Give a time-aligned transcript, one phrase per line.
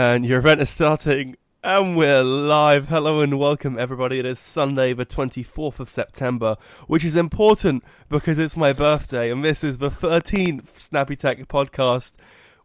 [0.00, 2.88] and your event is starting, and we're live.
[2.88, 4.18] Hello and welcome, everybody.
[4.18, 9.44] It is Sunday, the 24th of September, which is important because it's my birthday, and
[9.44, 12.14] this is the 13th Snappy Tech podcast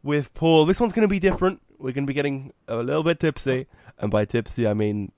[0.02, 0.66] with Paul.
[0.66, 1.61] This one's going to be different.
[1.77, 3.67] We're going to be getting a little bit tipsy,
[3.99, 5.11] and by tipsy, I mean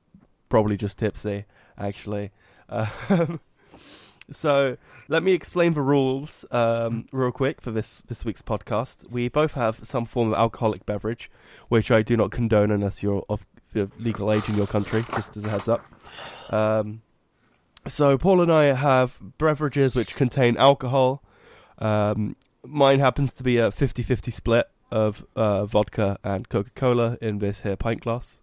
[0.49, 1.45] probably just tipsy,
[1.77, 2.31] actually.
[2.69, 3.39] Um,
[4.31, 9.09] so let me explain the rules um, real quick for this this week's podcast.
[9.09, 11.31] We both have some form of alcoholic beverage,
[11.69, 13.45] which I do not condone unless you're of
[13.99, 15.01] legal age in your country.
[15.15, 15.85] Just as a heads up.
[16.49, 17.01] Um,
[17.87, 21.23] so Paul and I have beverages which contain alcohol.
[21.77, 27.61] Um, mine happens to be a 50-50 split of uh, vodka and Coca-Cola in this
[27.61, 28.41] here pint glass.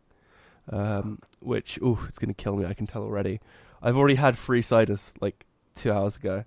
[0.71, 2.65] Um, which, ooh, it's going to kill me.
[2.65, 3.41] I can tell already.
[3.83, 6.45] I've already had three ciders like two hours ago,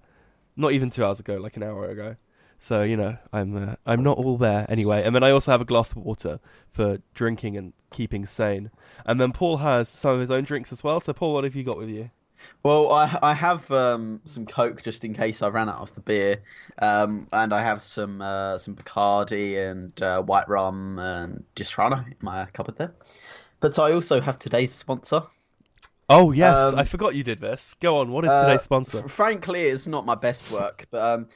[0.56, 2.16] not even two hours ago, like an hour ago.
[2.60, 5.04] So you know, I'm uh, I'm not all there anyway.
[5.04, 6.40] And then I also have a glass of water
[6.72, 8.72] for drinking and keeping sane.
[9.06, 11.00] And then Paul has some of his own drinks as well.
[11.00, 12.10] So Paul, what have you got with you?
[12.64, 16.02] Well, I I have um, some Coke just in case I ran out of the
[16.02, 16.42] beer,
[16.80, 22.16] um, and I have some uh, some Bacardi and uh, white rum and Disaronno in
[22.22, 22.94] my cupboard there.
[23.60, 25.24] But I also have today's sponsor.
[26.10, 27.74] Oh yes, Um, I forgot you did this.
[27.80, 28.12] Go on.
[28.12, 29.06] What is Uh, today's sponsor?
[29.06, 31.28] f- frankly, it's not my best work, but um,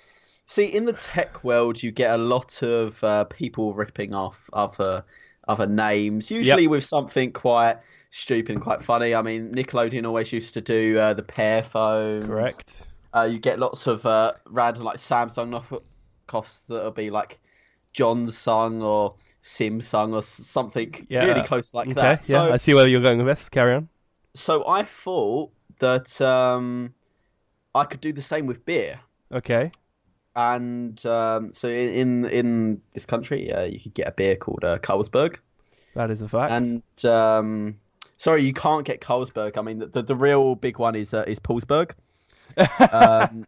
[0.46, 5.06] see, in the tech world, you get a lot of uh, people ripping off other
[5.48, 7.78] other names, usually with something quite
[8.12, 9.16] stupid and quite funny.
[9.16, 12.28] I mean, Nickelodeon always used to do uh, the PearPhones.
[12.28, 12.88] Correct.
[13.16, 15.82] Uh, you get lots of uh, random like Samsung
[16.30, 17.40] knockoffs that'll be like
[17.94, 21.22] Johnson or Simsung or something Yeah.
[21.22, 21.96] really close like Okay.
[21.96, 22.24] that.
[22.28, 23.50] yeah, So, I see where you're going with this.
[23.50, 23.90] Carry on.
[24.34, 26.94] So I thought that um,
[27.76, 29.00] I could do the same with beer.
[29.32, 29.72] Okay.
[30.36, 34.78] And um, so in in this country, uh, you could get a beer called uh,
[34.80, 35.38] Carlsberg.
[35.96, 36.52] That is a fact.
[36.52, 37.78] And um,
[38.18, 39.58] sorry, you can't get Carlsberg.
[39.58, 41.92] I mean, the the, the real big one is uh, is Paulsberg.
[42.92, 43.46] um,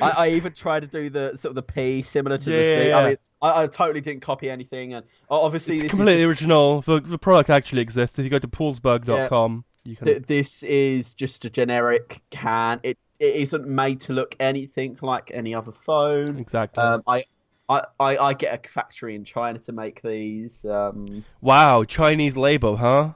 [0.00, 2.62] I, I even tried to do the sort of the P similar to Yeah, the
[2.62, 2.88] C.
[2.88, 6.28] yeah, I mean, I, I totally didn't copy anything, and obviously it's this completely is
[6.28, 6.82] original.
[6.82, 8.18] The, the product actually exists.
[8.18, 10.06] If you go to paulsberg.com, you can.
[10.06, 12.78] th- this is just a generic can.
[12.82, 16.38] It it isn't made to look anything like any other phone.
[16.38, 16.82] exactly.
[16.82, 17.24] Um, I,
[17.68, 20.64] I, I, I get a factory in China to make these.
[20.64, 23.14] Um, wow, Chinese label, huh?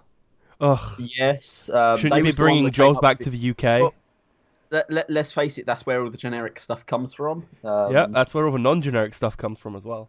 [0.60, 0.94] Ugh.
[0.98, 1.70] yes.
[1.72, 3.62] Um, Shouldn't you be was the one bringing jobs back to the UK?
[3.62, 3.94] Well,
[4.70, 7.46] Let, let, let's face it, that's where all the generic stuff comes from.
[7.62, 10.08] Um, yeah, that's where all the non-generic stuff comes from as well.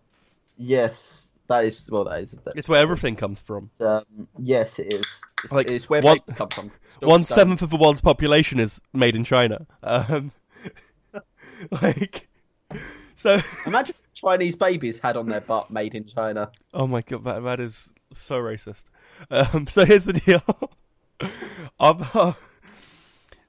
[0.58, 1.90] Yes, that is.
[1.92, 2.32] Well, that is.
[2.44, 3.70] That, It's where everything comes from.
[3.80, 4.04] um,
[4.40, 5.04] yes, it is.
[5.44, 6.72] It's, Like, it's where one- come from.
[6.90, 7.36] Still One the same.
[7.38, 9.66] seventh of the world's population is made in China.
[9.84, 10.32] Um,
[11.82, 12.28] like,
[13.16, 13.40] so.
[13.66, 17.60] Imagine Chinese babies had on their butt "Made in China." Oh my god, that that
[17.60, 18.86] is so racist.
[19.30, 20.44] Um, so here's the deal.
[21.80, 22.34] Um, uh,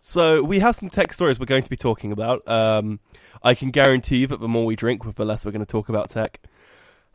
[0.01, 2.47] so we have some tech stories we're going to be talking about.
[2.49, 3.01] Um,
[3.43, 5.89] I can guarantee you that the more we drink, the less we're going to talk
[5.89, 6.41] about tech.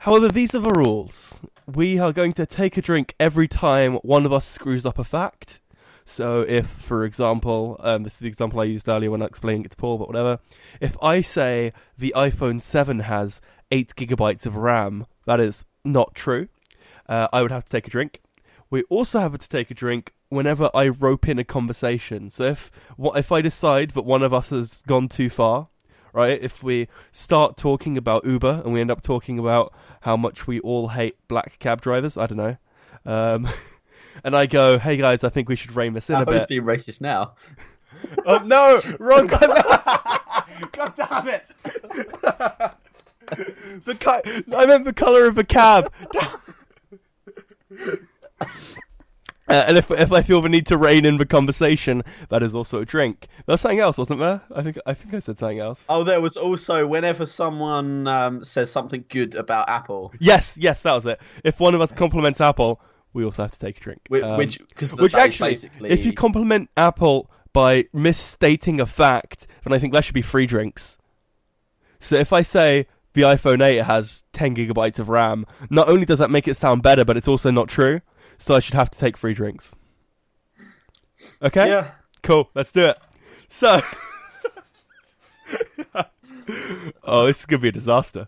[0.03, 1.35] However, these are the rules.
[1.67, 5.03] We are going to take a drink every time one of us screws up a
[5.03, 5.59] fact.
[6.05, 9.65] So, if, for example, um, this is the example I used earlier when I explaining
[9.65, 10.39] it to Paul, but whatever.
[10.79, 16.47] If I say the iPhone 7 has 8 gigabytes of RAM, that is not true.
[17.09, 18.21] Uh, I would have to take a drink.
[18.69, 22.29] We also have to take a drink whenever I rope in a conversation.
[22.29, 22.71] So if
[23.16, 25.67] if I decide that one of us has gone too far,
[26.13, 26.39] right?
[26.41, 30.59] If we start talking about Uber and we end up talking about how much we
[30.61, 32.57] all hate black cab drivers, I don't know.
[33.05, 33.47] Um,
[34.23, 36.33] and I go, "Hey guys, I think we should rein this in I a hope
[36.35, 37.33] it's bit." being racist now.
[38.25, 39.27] oh no, wrong.
[40.71, 41.43] God damn it!
[43.85, 45.91] the co- I meant the color of the cab.
[49.49, 52.55] Uh, and if if I feel the need to rein in the conversation, that is
[52.55, 53.27] also a drink.
[53.45, 54.41] There was something else, wasn't there?
[54.53, 55.85] I think I think I said something else.
[55.89, 60.93] Oh, there was also whenever someone um, says something good about Apple, Yes, yes, that
[60.93, 61.19] was it.
[61.43, 62.79] If one of us compliments Apple,
[63.13, 64.01] we also have to take a drink.
[64.09, 64.59] which, Um, which
[64.93, 70.13] which actually, if you compliment Apple by misstating a fact, then I think that should
[70.13, 70.97] be free drinks.
[71.99, 76.19] So if I say the iPhone 8 has 10 gigabytes of RAM, not only does
[76.19, 78.02] that make it sound better, but it's also not true.
[78.40, 79.76] So I should have to take free drinks.
[81.41, 81.68] Okay?
[81.68, 81.91] yeah,
[82.24, 82.97] Cool, let's do it.
[83.47, 83.82] So.
[87.03, 88.28] oh, this is going to be a disaster.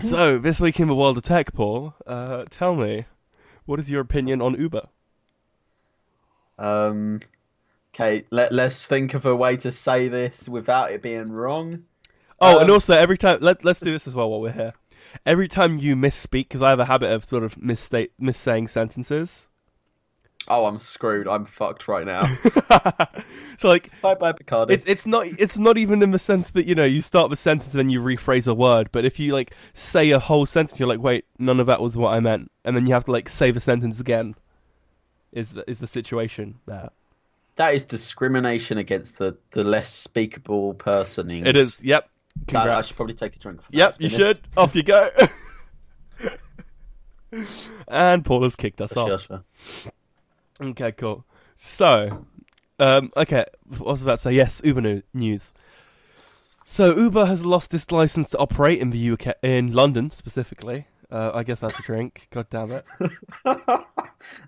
[0.00, 3.04] So, this week in the world of tech, Paul, uh, tell me,
[3.66, 4.88] what is your opinion on Uber?
[6.58, 7.20] Um,
[7.94, 11.84] okay, let let's think of a way to say this without it being wrong.
[12.40, 14.72] Oh, and Um, also every time let let's do this as well while we're here.
[15.24, 19.48] Every time you misspeak, because I have a habit of sort of misstate missaying sentences.
[20.48, 21.26] Oh, I'm screwed.
[21.26, 22.24] I'm fucked right now.
[23.58, 24.70] so like, bye bye Bacardi.
[24.70, 27.36] it's it's not it's not even in the sense that you know you start the
[27.36, 30.78] sentence and then you rephrase a word, but if you like say a whole sentence,
[30.78, 33.10] you're like, wait, none of that was what I meant, and then you have to
[33.10, 34.34] like say the sentence again.
[35.32, 36.90] Is the, is the situation there?
[37.56, 41.30] That is discrimination against the, the less speakable person.
[41.30, 41.82] It is.
[41.82, 42.08] Yep.
[42.46, 42.88] That- I Congrats.
[42.88, 43.60] should probably take a drink.
[43.70, 44.40] Yep, you should.
[44.56, 45.10] Off you go.
[47.88, 49.28] and Paul has kicked us off.
[50.60, 51.24] Okay, cool.
[51.56, 52.26] So,
[52.78, 54.32] um, okay, I was about to say?
[54.32, 55.54] Yes, Uber news.
[56.64, 60.86] So Uber has lost its license to operate in the UK, in London specifically.
[61.10, 62.26] Uh, I guess that's a drink.
[62.32, 62.84] God damn it!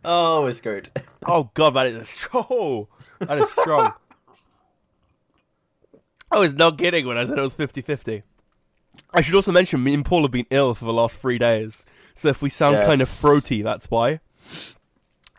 [0.05, 0.91] oh, we're screwed.
[1.25, 2.89] Oh god, that is a strong.
[3.21, 3.93] That is strong.
[6.33, 8.23] I was not kidding when I said it was 50-50.
[9.13, 11.85] I should also mention me and Paul have been ill for the last three days,
[12.15, 13.21] so if we sound kind of Yes.
[13.21, 14.21] throaty, that's why.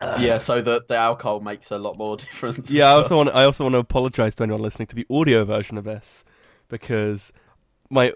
[0.19, 2.71] yeah, so the the alcohol makes a lot more difference.
[2.71, 5.43] Yeah, I also want I also want to apologize to anyone listening to the audio
[5.43, 6.23] version of this
[6.69, 7.33] because
[7.89, 8.13] my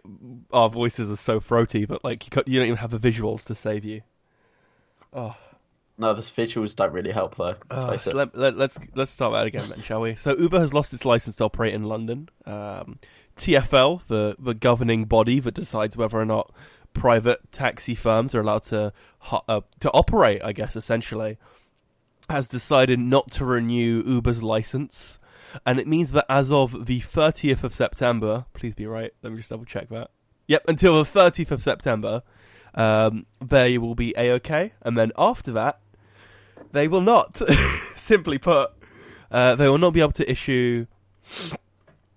[0.53, 3.55] our voices are so throaty, but like you you don't even have the visuals to
[3.55, 4.01] save you.
[5.11, 5.35] Oh,
[5.97, 7.55] no, the visuals don't really help though.
[7.69, 8.15] Let's face so it.
[8.15, 10.15] let, let, let's let's start that again then, shall we?
[10.15, 12.29] So Uber has lost its license to operate in London.
[12.45, 12.99] Um,
[13.37, 16.51] TFL, the the governing body that decides whether or not
[16.93, 18.93] private taxi firms are allowed to
[19.31, 21.37] uh, to operate, I guess essentially,
[22.29, 25.19] has decided not to renew Uber's license,
[25.65, 29.13] and it means that as of the 30th of September, please be right.
[29.21, 30.09] Let me just double check that.
[30.47, 32.23] Yep, until the 30th of September,
[32.75, 35.79] um, they will be a okay, and then after that,
[36.73, 37.37] they will not.
[37.95, 38.71] Simply put,
[39.31, 40.87] uh, they will not be able to issue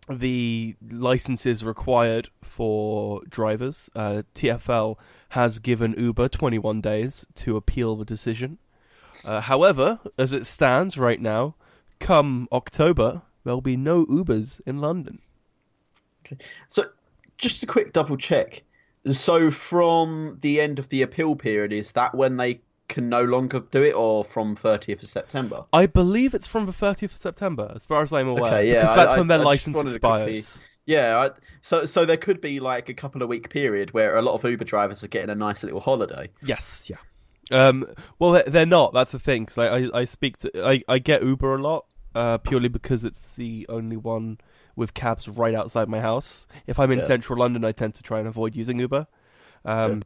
[0.09, 3.89] the licenses required for drivers.
[3.95, 4.97] Uh, TFL
[5.31, 8.59] has given Uber 21 days to appeal the decision.
[9.25, 11.55] Uh, however, as it stands right now,
[12.01, 15.21] come October, there'll be no Ubers in London.
[16.25, 16.37] Okay.
[16.69, 16.87] So,
[17.39, 18.63] just a quick double check.
[19.13, 23.61] So, from the end of the appeal period, is that when they can no longer
[23.71, 25.65] do it, or from 30th of September?
[25.73, 28.83] I believe it's from the 30th of September, as far as I'm aware, Okay, yeah,
[28.83, 30.59] because that's I- when their I- I license quickly- expires.
[30.87, 31.31] Yeah, I,
[31.63, 34.45] so so there could be like a couple of week period where a lot of
[34.49, 36.31] Uber drivers are getting a nice little holiday.
[36.45, 36.97] Yes, yeah.
[37.51, 37.87] Um,
[38.21, 38.93] well, they're- not.
[38.93, 39.47] That's the thing.
[39.47, 43.05] Cause I, I, I speak to, I, I get Uber a lot, uh, purely because
[43.05, 44.39] it's the only one
[44.77, 46.47] with cabs right outside my house.
[46.69, 47.07] If I'm in Yeah.
[47.07, 49.07] central London, I tend to try and avoid using Uber.
[49.65, 50.03] Um,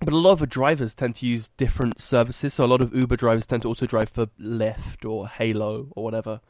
[0.00, 2.54] but a lot of drivers tend to use different services.
[2.54, 6.04] So a lot of Uber drivers tend to also drive for Lyft or Hailo or
[6.04, 6.40] whatever.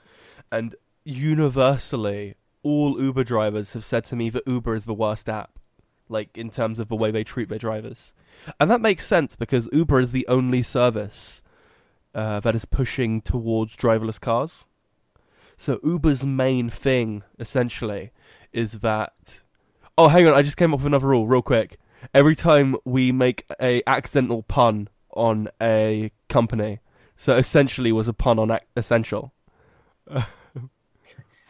[0.50, 5.58] And universally, all Uber drivers have said to me that Uber is the worst app,
[6.08, 8.12] like in terms of the way they treat their drivers.
[8.58, 11.42] And that makes sense because Uber is the only service
[12.14, 14.64] uh, that is pushing towards driverless cars.
[15.56, 18.10] So Uber's main thing, essentially,
[18.52, 19.42] is that.
[19.96, 20.34] Oh, hang on!
[20.34, 21.78] I just came up with another rule, real quick.
[22.14, 26.80] Every time we make a accidental pun on a company,
[27.16, 29.32] so essentially was a pun on ac- essential.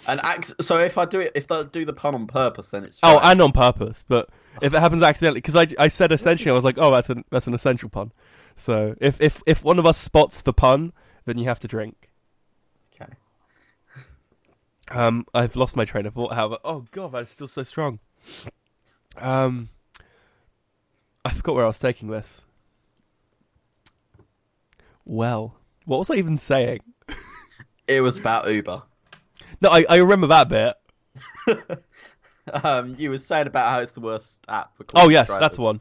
[0.08, 2.84] And act, so if I do it, if I do the pun on purpose, then
[2.84, 4.28] it's Oh, and on purpose, but
[4.62, 7.24] if it happens accidentally, because I, I said essentially, I was like, oh, that's an
[7.30, 8.12] that's an essential pun.
[8.54, 10.92] So if if if one of us spots the pun,
[11.24, 12.10] then you have to drink.
[12.94, 13.14] okay.
[14.88, 16.34] Um, I've lost my train of thought.
[16.34, 17.98] However, oh god, that's still so strong.
[19.16, 19.70] Um,
[21.26, 22.44] I forgot where I was taking this.
[25.04, 25.54] Well,
[25.84, 26.80] what was I even saying?
[27.86, 28.82] It was about Uber.
[29.60, 30.74] No, I, I remember that bit.
[32.62, 34.76] Um, you were saying about how it's the worst app.
[34.76, 35.40] for Oh yes, drivers.
[35.40, 35.80] that's one.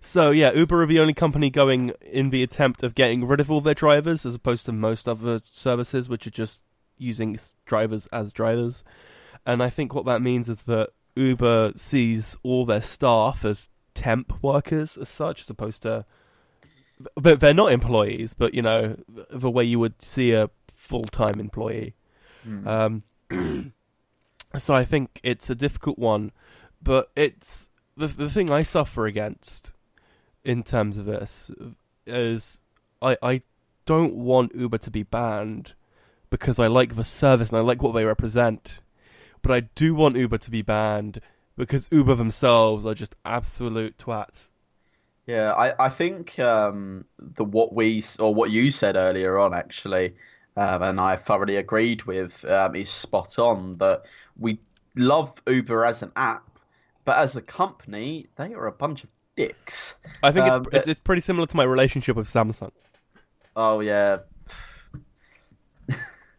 [0.00, 3.50] So yeah, Uber are the only company going in the attempt of getting rid of
[3.50, 6.60] all their drivers, as opposed to most other services, which are just
[6.96, 8.84] using s- drivers as drivers.
[9.44, 14.32] And I think what that means is that Uber sees all their staff as temp
[14.42, 16.04] workers, as such, as opposed to
[17.16, 18.96] but they're not employees, but you know
[19.30, 21.94] the way you would see a full-time employee.
[22.42, 22.68] Hmm.
[22.68, 23.02] Um,
[24.58, 26.32] so I think it's a difficult one,
[26.82, 29.72] but it's the the thing I suffer against
[30.44, 31.50] in terms of this
[32.06, 32.60] is
[33.00, 33.42] I I
[33.86, 35.72] don't want Uber to be banned
[36.30, 38.78] because I like the service and I like what they represent,
[39.42, 41.20] but I do want Uber to be banned
[41.58, 44.48] because Uber themselves are just absolute twats.
[45.26, 50.14] Yeah, I, I think um, the what we or what you said earlier on actually,
[50.56, 53.76] um, and I thoroughly agreed with, um, is spot on.
[53.76, 54.04] That
[54.38, 54.58] we
[54.96, 56.58] love Uber as an app,
[57.04, 59.96] but as a company, they are a bunch of dicks.
[60.22, 62.70] I think Um, it's, but- it's it's pretty similar to my relationship with Samsung.
[63.54, 64.18] Oh yeah.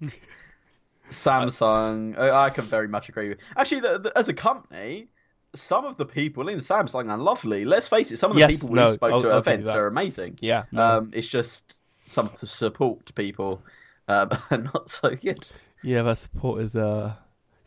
[1.10, 3.40] Samsung, I, I can very much agree with.
[3.58, 5.08] Actually, the, the, as a company,
[5.56, 7.66] some of the people in Samsung are lovely.
[7.66, 9.40] Let's face it, some of the Yes, people no, we spoke I'll- to at I'll
[9.40, 10.38] events are amazing.
[10.42, 10.98] Yeah, no.
[11.00, 13.62] Um, it's just some of the support people
[14.08, 15.48] um, are not so good.
[15.84, 17.14] Yeah, their support is uh,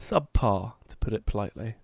[0.00, 1.74] subpar, to put it politely.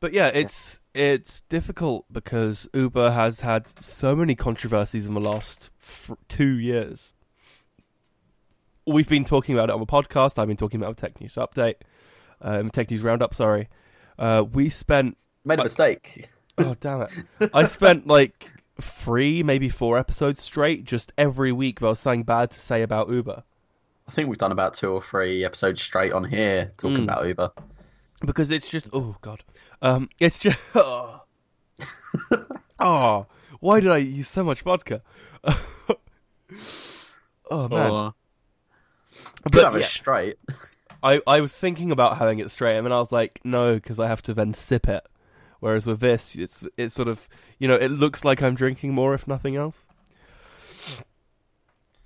[0.00, 5.70] But yeah, it's it's difficult because Uber has had so many controversies in the last
[5.82, 7.14] f- two years.
[8.86, 10.38] We've been talking about it on the podcast.
[10.38, 11.74] I've been talking about Tech News Update,
[12.40, 13.34] um, Tech News Roundup.
[13.34, 13.68] Sorry,
[14.18, 15.16] uh, we spent.
[15.44, 16.30] Made a I- mistake.
[16.58, 17.10] Oh damn it!
[17.52, 18.46] I spent like
[18.80, 21.80] three, maybe four episodes straight, just every week.
[21.80, 23.42] There was something bad to say about Uber.
[24.08, 27.02] I think we've done about two or three episodes straight on here talking Mm.
[27.04, 27.50] about Uber.
[28.24, 29.44] because it's just oh god
[29.82, 31.20] um it's just oh,
[32.78, 33.26] oh
[33.60, 35.02] why did i use so much vodka
[37.50, 38.14] oh man Or- Could
[39.42, 40.38] but have it straight.
[41.02, 44.00] I, I was thinking about having it straight and then i was like no because
[44.00, 45.06] i have to then sip it
[45.60, 49.14] whereas with this it's it's sort of you know it looks like i'm drinking more
[49.14, 49.88] if nothing else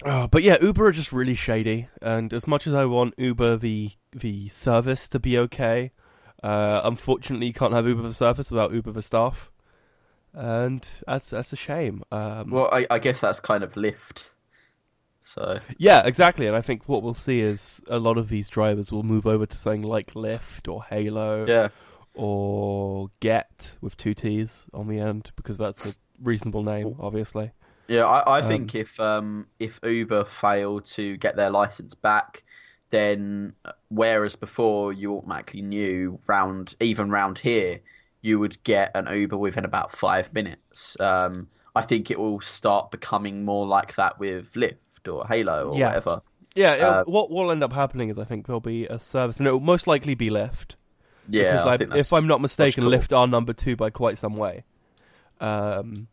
[0.05, 3.59] Oh, but yeah, Uber are just really shady, and as much as I want Uber
[3.59, 5.93] the the service to be okay,
[6.43, 9.51] uh, unfortunately, you can't have Uber the service without Uber the staff,
[10.33, 12.03] and that's that's a shame.
[12.11, 14.25] Um, Well, I, I guess that's kind of Lyft.
[15.23, 18.93] So yeah, exactly, and I think what we'll see is a lot of these drivers
[18.93, 21.69] will move over to something like Lyft or Hailo yeah,
[22.15, 27.53] or Gett with two T's on the end because that's a reasonable name, obviously.
[27.89, 28.05] yeah.
[28.07, 32.45] I, I Um, think if um if Uber fail to get their license back,
[32.91, 37.81] then uh, whereas before you automatically knew round even round here
[38.23, 40.99] you would get an Uber within about five minutes.
[41.01, 44.77] Um, I think it will start becoming more like that with Lyft
[45.09, 45.87] or Hailo or Yeah.
[45.89, 46.23] whatever.
[46.55, 49.39] Yeah, it'll- Uh, what will end up happening is I think there'll be a service,
[49.39, 50.75] and it will most likely be Lyft.
[51.29, 53.17] Yeah, because I I- think if I'm not mistaken, logical.
[53.17, 54.65] Lyft are number two by quite some way.
[55.41, 56.09] Um,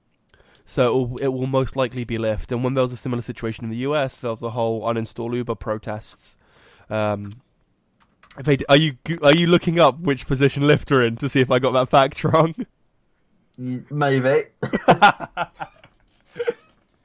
[0.65, 2.51] so it will, it will most likely be Lyft.
[2.51, 5.33] And when there was a similar situation in the US, there was the whole uninstall
[5.35, 6.37] Uber protests.
[6.89, 7.31] Um,
[8.37, 11.39] if they, are you are you looking up which position Lyft are in to see
[11.39, 12.53] if I got that fact wrong?
[13.57, 14.41] maybe.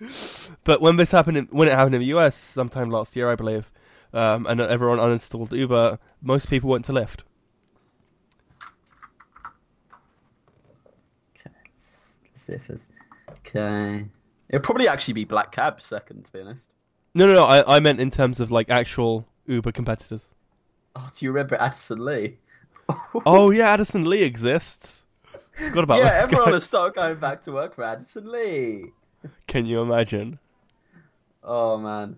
[0.64, 3.34] But when this happened, in, when it happened in the US sometime last year, I
[3.34, 3.70] believe,
[4.12, 7.20] um, and everyone uninstalled Uber, most people went to Lyft.
[11.44, 12.88] Let's see if it's
[13.30, 14.04] okay.
[14.48, 16.70] It'll probably actually be Black Cab second, to be honest.
[17.14, 17.44] No, no, no.
[17.44, 20.30] I, I meant in terms of like actual Uber competitors.
[20.94, 22.38] Oh, do you remember Addison Lee?
[23.24, 25.06] Oh yeah, Addison Lee exists.
[25.52, 26.54] Forgot about yeah, everyone guys.
[26.54, 28.86] has started going back to work for Addison Lee.
[29.46, 30.38] Can you imagine?
[31.44, 32.16] Oh man,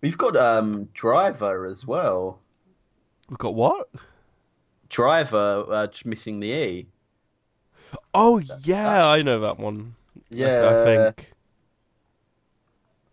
[0.00, 2.40] we've got um Driver as well.
[3.28, 3.88] We've got what?
[4.88, 6.86] Driver uh, just missing the E.
[8.14, 9.94] Oh yeah, I know that one.
[10.30, 11.32] Yeah, I, think.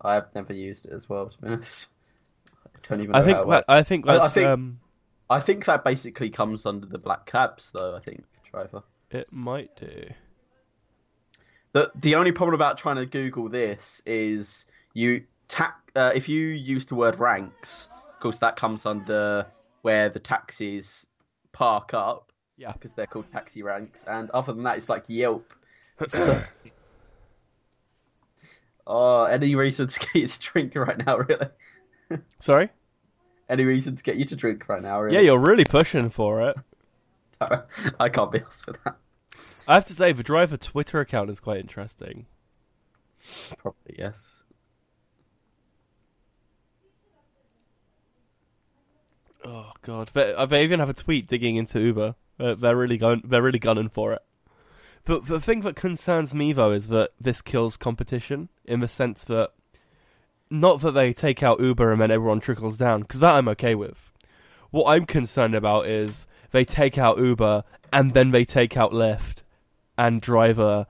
[0.02, 1.28] I've never used it as well.
[1.28, 1.88] To be honest,
[2.66, 3.12] I don't even.
[3.12, 3.66] Know I think that.
[3.68, 4.80] I think I- I think- um,
[5.30, 7.96] I think that basically comes under the Black Cabs, though.
[7.96, 8.84] I think Driver.
[9.12, 10.06] it might do.
[11.76, 16.48] The the only problem about trying to Google this is you ta- uh, if you
[16.48, 19.46] use the word ranks, of course that comes under
[19.82, 21.06] where the taxis
[21.52, 22.72] park up Yeah.
[22.72, 25.54] because they're called taxi ranks, and other than that, it's like Yelp.
[26.08, 26.42] So-
[28.88, 31.18] oh, any reason to get you to drink right now?
[31.18, 31.48] Really?
[32.40, 32.70] Sorry.
[33.50, 35.02] Any reason to get you to drink right now?
[35.02, 35.16] Really?
[35.18, 36.56] Yeah, you're really pushing for it.
[38.00, 38.96] I can't be asked for that.
[39.68, 42.28] I have to say, the driver Twitter account is quite interesting.
[43.58, 44.44] Probably yes.
[49.44, 52.16] Oh god, they, uh, they even have a tweet digging into Uber.
[52.40, 54.22] Uh, they're really going, they're really gunning for it.
[55.06, 59.24] But the thing that concerns me though is that this kills competition in the sense
[59.26, 59.52] that
[60.50, 63.76] not that they take out Uber and then everyone trickles down, because that I'm okay
[63.76, 64.12] with.
[64.72, 69.44] What I'm concerned about is they take out Uber and then they take out Lyft
[69.98, 70.88] and Driver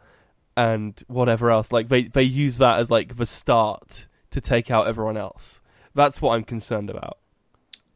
[0.58, 1.72] and whatever else.
[1.72, 5.62] Like they they use that as like the start to take out everyone else.
[5.94, 7.18] That's what I'm concerned about.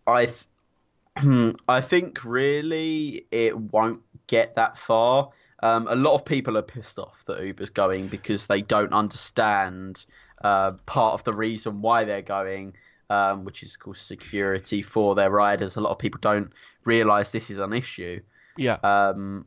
[0.08, 5.30] I th- I think really it won't get that far.
[5.62, 10.06] Um, a lot of people are pissed off that Uber's going because they don't understand
[10.42, 12.76] uh, part of the reason why they're going,
[13.10, 15.76] um, which is of course security for their riders.
[15.76, 16.54] A lot of people don't
[16.86, 18.22] realise this is an issue.
[18.56, 18.78] Yeah.
[18.84, 19.46] Um,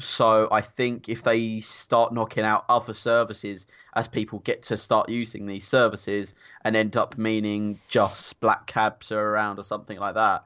[0.00, 5.08] so I think if they start knocking out other services as people get to start
[5.08, 10.14] using these services and end up meaning just black cabs are around or something like
[10.14, 10.44] that,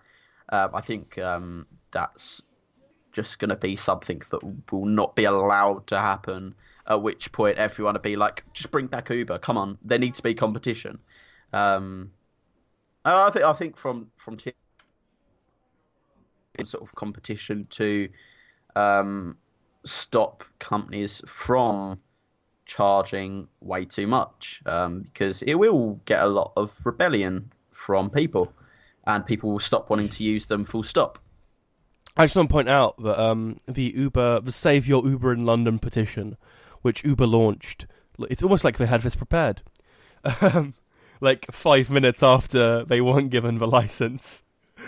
[0.51, 2.43] um, I think um, that's
[3.13, 4.43] just going to be something that
[4.73, 6.55] will not be allowed to happen.
[6.87, 9.39] At which point everyone will be like, just bring back Uber.
[9.39, 10.99] Come on, there needs to be competition.
[11.55, 12.11] Um,
[13.07, 14.37] I think I think from from
[16.65, 18.09] sort of competition to
[18.77, 19.37] um,
[19.85, 21.99] stop companies from
[22.67, 28.53] charging way too much um, because it will get a lot of rebellion from people
[29.07, 31.19] and people will stop wanting to use them full stop.
[32.17, 35.45] I just want to point out that um, the Uber, the Save Your Uber in
[35.45, 36.37] London petition,
[36.83, 37.87] which Uber launched,
[38.31, 39.63] it's almost like they had this prepared.
[40.41, 40.73] Um,
[41.21, 44.43] like five minutes after they weren't given the license.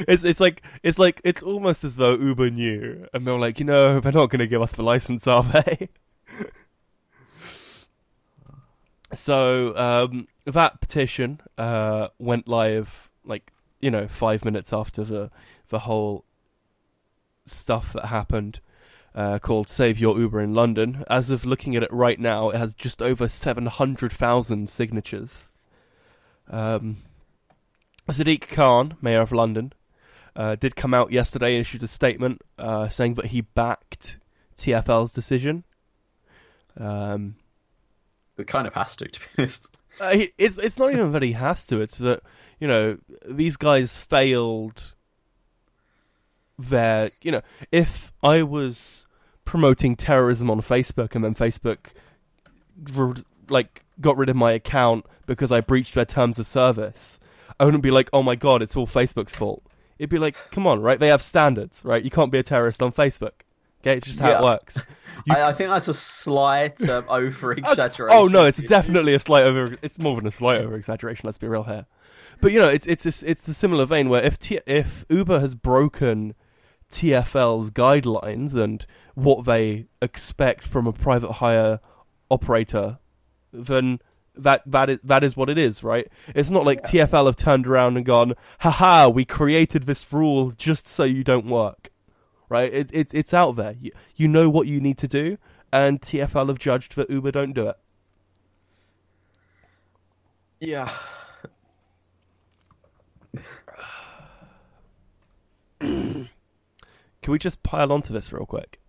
[0.00, 3.64] It's it's like it's like it's almost as though Uber knew, and they're like, you
[3.64, 5.88] know, they're not going to give us the license, are they?
[9.14, 15.30] so um, that petition uh, went live, like you know, five minutes after the
[15.68, 16.24] the whole
[17.46, 18.60] stuff that happened.
[19.16, 21.04] Uh, called Save Your Uber in London.
[21.08, 25.50] As of looking at it right now, it has just over 700,000 signatures.
[26.50, 26.96] Um,
[28.08, 29.72] Sadiq Khan, Mayor of London,
[30.36, 34.18] uh, did come out yesterday and issued a statement uh, saying that he backed
[34.56, 35.64] TFL's decision.
[36.78, 37.36] Um,
[38.36, 39.76] it kind of has to, to be honest.
[40.00, 41.80] Uh, it's it's not even that he has to.
[41.80, 42.22] It's that
[42.58, 44.94] you know these guys failed.
[46.58, 49.06] Their you know if I was
[49.44, 51.86] promoting terrorism on Facebook and then Facebook
[53.48, 57.20] like got rid of my account because I breached their terms of service,
[57.58, 59.62] I wouldn't be like, oh my god, it's all Facebook's fault.
[59.98, 60.98] It'd be like, come on, right?
[60.98, 62.02] They have standards, right?
[62.02, 63.32] You can't be a terrorist on Facebook.
[63.80, 64.38] Okay, it's just how yeah.
[64.38, 64.78] it works.
[65.26, 65.34] You...
[65.34, 68.16] I, I, think that's a slight um, over exaggeration.
[68.16, 69.76] oh no, it's definitely a slight over.
[69.82, 71.26] It's more than a slight over exaggeration.
[71.26, 71.84] Let's be real here.
[72.40, 75.40] But you know, it's it's a, it's a similar vein where if T- if Uber
[75.40, 76.34] has broken
[76.90, 81.80] TFL's guidelines and what they expect from a private hire
[82.30, 82.98] operator,
[83.52, 84.00] then
[84.36, 86.08] that that is that is what it is, right?
[86.34, 87.06] It's not like yeah.
[87.06, 91.46] TFL have turned around and gone, "Haha, we created this rule just so you don't
[91.46, 91.90] work."
[92.48, 92.72] Right?
[92.72, 93.74] It, it it's out there.
[93.80, 95.38] You, you know what you need to do,
[95.72, 97.76] and TFL have judged that Uber don't do it.
[100.60, 100.90] Yeah.
[105.80, 106.28] Can
[107.26, 108.80] we just pile onto this real quick?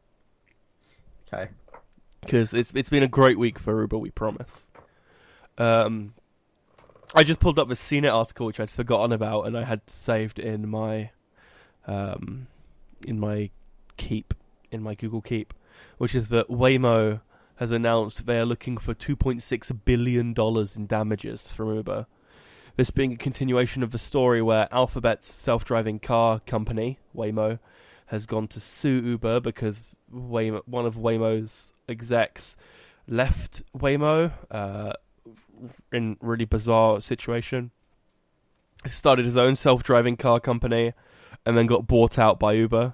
[1.27, 1.49] Okay.
[2.21, 4.71] Because it's it's been a great week for Uber, we promise.
[5.57, 6.13] Um,
[7.13, 10.39] I just pulled up a CNET article which I'd forgotten about, and I had saved
[10.39, 11.11] in my,
[11.87, 12.47] um,
[13.07, 13.49] in my
[13.97, 14.33] Keep,
[14.71, 15.53] in my Google Keep,
[15.97, 17.21] which is that Waymo
[17.57, 22.05] has announced they are looking for 2.6 billion dollars in damages from Uber.
[22.75, 27.59] This being a continuation of the story where Alphabet's self-driving car company Waymo
[28.07, 29.81] has gone to sue Uber because
[30.13, 32.57] Waymo, one of Waymo's execs
[33.07, 34.33] left Waymo.
[34.51, 34.93] Uh,
[35.91, 37.71] in really bizarre situation.
[38.83, 40.93] He started his own self-driving car company,
[41.45, 42.93] and then got bought out by Uber.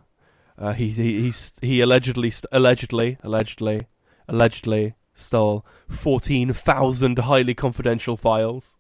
[0.58, 3.88] Uh, he he he, he allegedly allegedly allegedly
[4.28, 8.78] allegedly stole fourteen thousand highly confidential files.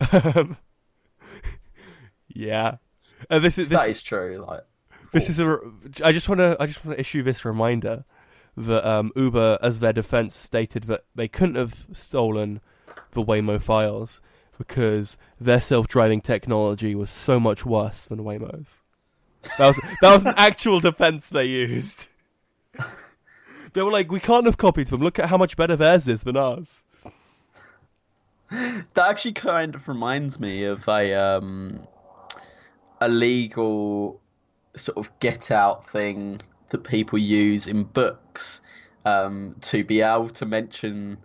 [2.28, 2.76] yeah,
[3.28, 4.44] and this is this, that is true.
[4.46, 4.62] Like
[5.12, 5.58] this is a.
[6.02, 8.04] I just want to I just want to issue this reminder
[8.56, 12.60] that um, Uber, as their defense, stated that they couldn't have stolen
[13.12, 14.20] the Waymo files
[14.58, 18.80] because their self-driving technology was so much worse than Waymo's.
[19.56, 22.06] That was that was an actual defense they used.
[23.74, 25.02] They were like, we can't have copied them.
[25.02, 26.82] Look at how much better theirs is than ours.
[28.50, 31.86] That actually kind of reminds me of a um,
[32.98, 34.22] a legal
[34.74, 38.62] sort of get out thing that people use in books
[39.04, 41.18] um, to be able to mention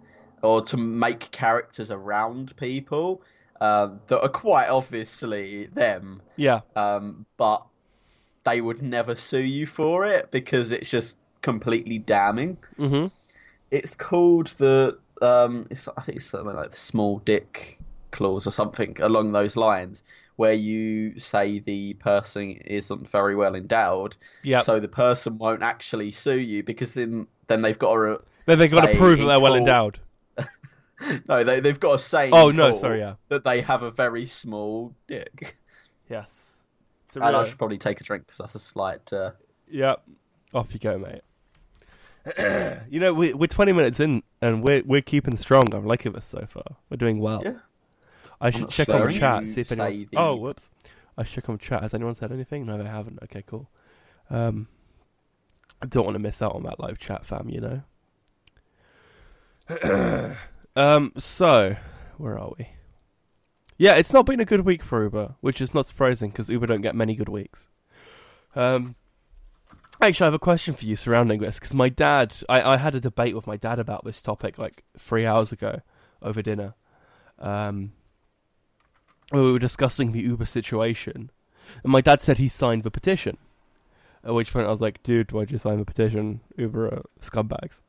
[0.44, 3.22] or to make characters around people
[3.62, 6.22] uh, that are quite obviously them.
[6.36, 6.60] Yeah.
[6.76, 7.66] Um, but
[8.44, 12.58] they would never sue you for it because it's just completely damning.
[12.78, 13.08] Mm-hmm.
[13.72, 17.80] It's called the um, it's, I think it's something like the small dick
[18.12, 20.04] clause or something along those lines,
[20.36, 24.18] where you say the person isn't very well endowed.
[24.44, 24.60] Yeah.
[24.60, 28.22] So the person won't actually sue you because then then they've got to.
[28.46, 30.00] Then they've got to prove that they're well endowed.
[31.28, 32.34] no, they they've got a saying.
[32.34, 33.16] Oh no, sorry, yeah.
[33.30, 35.58] That they have a very small dick.
[36.10, 36.30] Yes.
[37.16, 39.12] And I should probably take a drink because that's a slight.
[39.14, 39.32] Uh...
[39.70, 40.04] Yep.
[40.54, 41.22] Off you go, mate.
[42.90, 45.74] you know, we, we're 20 minutes in and we're we're keeping strong.
[45.74, 46.64] I'm liking this so far.
[46.90, 47.42] We're doing well.
[47.44, 47.58] Yeah.
[48.42, 50.10] I should check on slurring, chat, see if say anyone's...
[50.10, 50.72] the- Oh, whoops.
[51.18, 51.82] I should check on chat.
[51.82, 52.66] Has anyone said anything?
[52.66, 53.20] No, they haven't.
[53.24, 53.70] Okay, cool.
[54.30, 54.68] Um,
[55.82, 57.82] I don't want to miss out on that live chat, fam, you know?
[60.76, 61.76] um, so,
[62.18, 62.70] where are we?
[63.78, 66.68] Yeah, it's not been a good week for Uber, which is not surprising because Uber
[66.68, 67.70] don't get many good weeks.
[68.56, 68.96] Um,
[70.02, 72.96] actually, I have a question for you surrounding this because my dad, I, I had
[72.96, 75.82] a debate with my dad about this topic like three hours ago
[76.22, 76.76] over dinner.
[77.40, 77.94] Um,
[79.32, 81.32] we were discussing the Uber situation,
[81.84, 83.38] and my dad said he signed the petition.
[84.24, 86.42] At which point I was like, "Dude, why'd you sign the petition?
[86.58, 87.82] Uber are scumbags."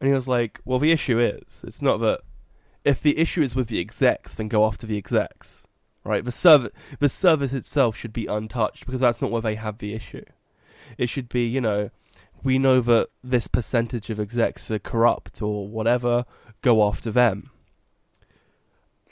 [0.00, 2.20] And he was like, "Well, the issue is, it's not that
[2.84, 5.66] if the issue is with the execs, then go after the execs,
[6.04, 6.24] right?
[6.24, 9.94] The service, the service itself should be untouched because that's not where they have the
[9.94, 10.24] issue.
[10.96, 11.90] It should be, you know,
[12.42, 16.24] we know that this percentage of execs are corrupt or whatever.
[16.62, 17.50] Go after them."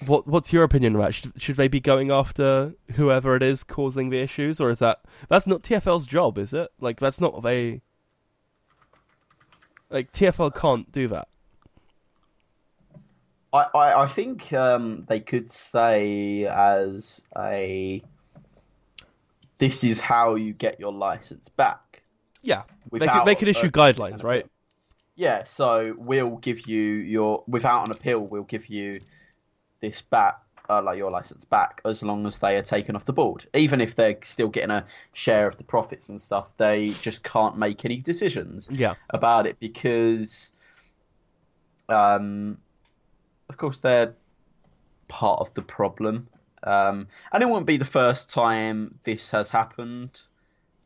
[0.07, 1.15] What What's your opinion on that?
[1.15, 4.99] Should, should they be going after whoever it is causing the issues, or is that
[5.29, 6.37] that's not TFL's job?
[6.37, 7.81] Is it like that's not what they
[9.91, 10.13] like?
[10.13, 11.29] TFL can't do that.
[13.53, 18.03] I, I, I think um, they could say as a
[19.59, 22.03] this is how you get your license back.
[22.43, 24.45] Yeah, they could, they could issue guidelines, right?
[24.45, 24.51] appeal.
[25.17, 29.01] Yeah, so we'll give you your without an appeal, we'll give you
[29.81, 33.13] this back, uh, like your license back, as long as they are taken off the
[33.13, 33.47] board.
[33.55, 37.57] Even if they're still getting a share of the profits and stuff, they just can't
[37.57, 40.53] make any decisions Yeah, about it because,
[41.89, 42.59] um,
[43.49, 44.15] of course, they're
[45.09, 46.29] part of the problem.
[46.63, 50.21] Um, and it won't be the first time this has happened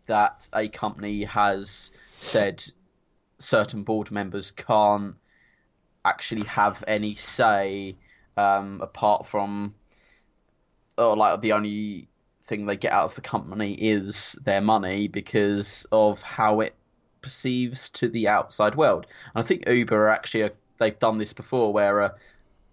[0.06, 2.62] that a company has said
[3.38, 5.14] certain board members can't
[6.04, 7.96] actually have any say
[8.36, 9.74] um, apart from,
[10.98, 12.08] or like the only
[12.44, 16.74] thing they get out of the company is their money because of how it
[17.22, 19.06] perceives to the outside world.
[19.34, 22.14] And I think Uber are actually a, they've done this before where a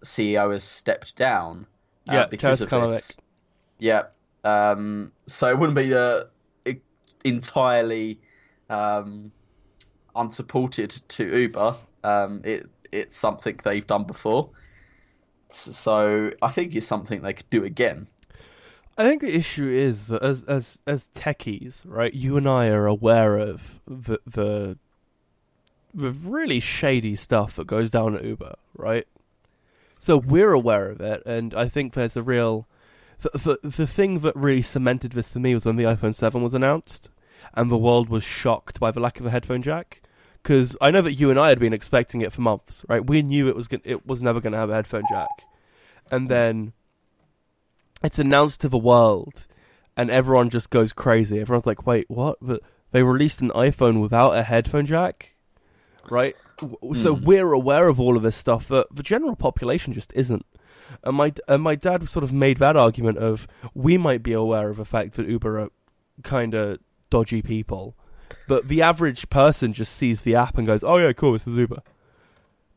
[0.03, 1.65] CEO has stepped down
[2.09, 2.95] uh, Yeah, because of Kalanick.
[2.95, 3.17] this.
[3.79, 4.03] Yeah.
[4.43, 5.93] Um, so it wouldn't be
[6.71, 6.81] e-
[7.25, 8.19] entirely
[8.69, 9.31] um,
[10.15, 11.75] unsupported to Uber.
[12.03, 14.49] Um, it it's something they've done before.
[15.49, 18.07] So I think it's something they could do again.
[18.97, 22.13] I think the issue is that as as as techies, right?
[22.13, 24.77] You and I are aware of the the
[25.93, 29.07] the really shady stuff that goes down at Uber, right?
[29.99, 32.67] So we're aware of it, and I think there's a real
[33.21, 36.41] the, the the thing that really cemented this for me was when the iPhone Seven
[36.41, 37.09] was announced,
[37.53, 40.01] and the world was shocked by the lack of a headphone jack.
[40.47, 43.05] Because I know that you and I had been expecting it for months, right?
[43.05, 45.43] We knew it was gon- it was never going to have a headphone jack,
[46.09, 46.71] and then
[48.01, 49.45] it's announced to the world,
[49.97, 51.41] and everyone just goes crazy.
[51.41, 52.37] Everyone's like, "Wait, what?
[52.41, 52.61] But
[52.93, 55.35] they released an iPhone without a headphone jack,
[56.09, 56.37] right?"
[56.95, 57.25] So Hmm.
[57.25, 60.45] we're aware of all of this stuff, but the general population just isn't.
[61.03, 64.69] And my and my dad sort of made that argument of we might be aware
[64.69, 65.71] of the fact that Uber are
[66.23, 66.79] kind of
[67.09, 67.97] dodgy people,
[68.47, 71.57] but the average person just sees the app and goes, "Oh yeah, cool, this is
[71.57, 71.81] Uber."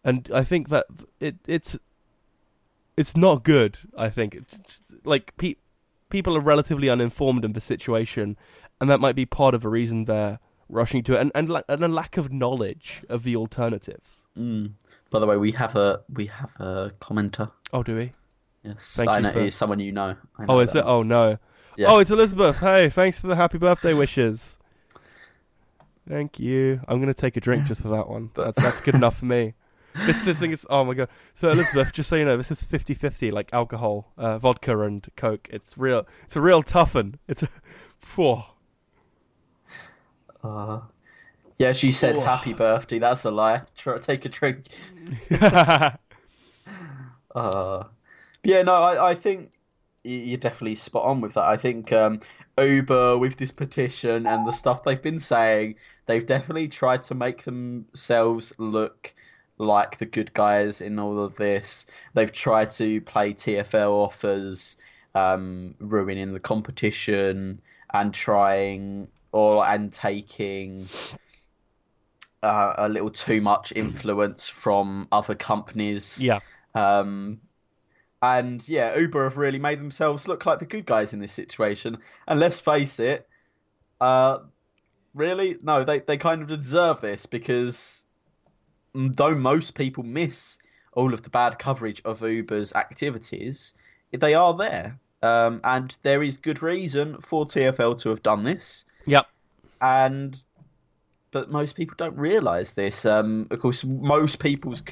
[0.04, 0.86] And I think that
[1.20, 1.78] it it's
[2.96, 3.78] it's not good.
[3.96, 5.56] I think It's like pe-
[6.10, 8.36] people are relatively uninformed in the situation,
[8.80, 11.62] and that might be part of the reason they're rushing to it, and and, la-
[11.68, 14.26] and a lack of knowledge of the alternatives.
[14.38, 14.72] Mm.
[15.10, 17.50] By the way, we have a we have a commenter.
[17.72, 18.12] Oh, do we?
[18.62, 20.12] Yes, Thank I know for- someone you know.
[20.38, 20.84] Know Oh, is that it?
[20.86, 21.38] Oh no.
[21.76, 21.86] Yeah.
[21.88, 22.58] Oh, it's Elizabeth.
[22.58, 24.58] Hey, thanks for the happy birthday wishes.
[26.10, 26.80] Thank you.
[26.88, 28.30] I'm gonna take a drink just for that one.
[28.34, 29.54] That's that's good enough for me.
[30.06, 31.08] This this thing is oh my god.
[31.34, 35.48] So Elizabeth, just so you know, this is 50-50 like alcohol, uh, vodka and coke.
[35.50, 36.06] It's real.
[36.24, 37.18] It's a real toughen.
[37.26, 37.48] It's a.
[38.16, 38.44] Whoa.
[40.44, 40.80] Uh,
[41.58, 43.00] yeah, she said happy birthday.
[43.00, 43.62] That's a lie.
[43.76, 44.66] Try take a drink.
[47.32, 47.84] Uh,
[48.42, 49.50] yeah, no, I, I think y-
[50.02, 51.44] you're definitely spot on with that.
[51.44, 52.20] I think um,
[52.58, 57.44] Uber, with this petition and the stuff they've been saying, they've definitely tried to make
[57.44, 59.14] themselves look
[59.58, 61.86] like the good guys in all of this.
[62.14, 64.76] They've tried to play TFL off as
[65.14, 67.60] um, ruining the competition
[67.92, 70.88] and trying or and taking
[72.42, 76.20] uh, a little too much influence from other companies.
[76.20, 76.40] yeah.
[76.74, 77.40] Um,
[78.22, 81.98] and yeah, Uber have really made themselves look like the good guys in this situation.
[82.28, 83.26] And let's face it,
[84.00, 84.40] uh,
[85.14, 88.04] really, no, they, they kind of deserve this because
[88.94, 90.58] though most people miss
[90.92, 93.72] all of the bad coverage of Uber's activities,
[94.12, 94.98] they are there.
[95.22, 98.84] Um, and there is good reason for TFL to have done this.
[99.06, 99.26] Yep.
[99.80, 100.40] And
[101.30, 103.06] but most people don't realise this.
[103.06, 104.82] Um, of course, most people's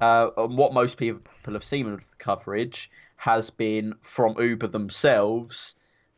[0.00, 5.74] uh, what most people have seen of the coverage has been from Uber themselves,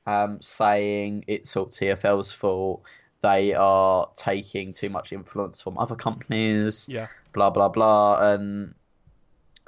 [0.07, 2.83] um, saying it's all TFL's fault.
[3.23, 6.87] They are taking too much influence from other companies.
[6.89, 7.09] Yeah.
[7.33, 8.75] Blah blah blah, and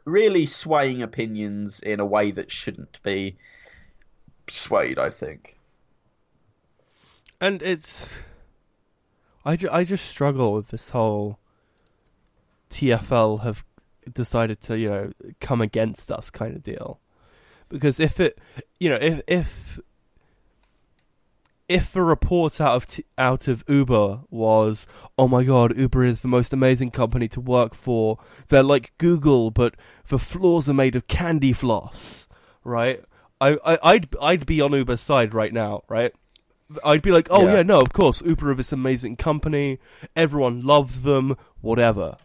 [0.04, 3.36] really swaying opinions in a way that shouldn't be
[4.48, 4.98] swayed.
[4.98, 5.58] I think.
[7.40, 8.06] And it's,
[9.44, 11.40] I, ju- I just struggle with this whole
[12.70, 13.64] TFL have
[14.12, 17.00] decided to you know come against us kind of deal,
[17.68, 18.38] because if it
[18.78, 19.80] you know if if
[21.68, 24.86] if a report out of t- out of Uber was,
[25.16, 28.18] oh my god, Uber is the most amazing company to work for.
[28.48, 29.74] They're like Google, but
[30.08, 32.28] the floors are made of candy floss,
[32.62, 33.02] right?
[33.40, 36.12] I, I I'd I'd be on Uber's side right now, right?
[36.84, 37.56] I'd be like, oh yeah.
[37.56, 37.62] Yeah.
[37.62, 39.78] no, of course, Uber are this amazing company.
[40.14, 42.16] Everyone loves them, whatever.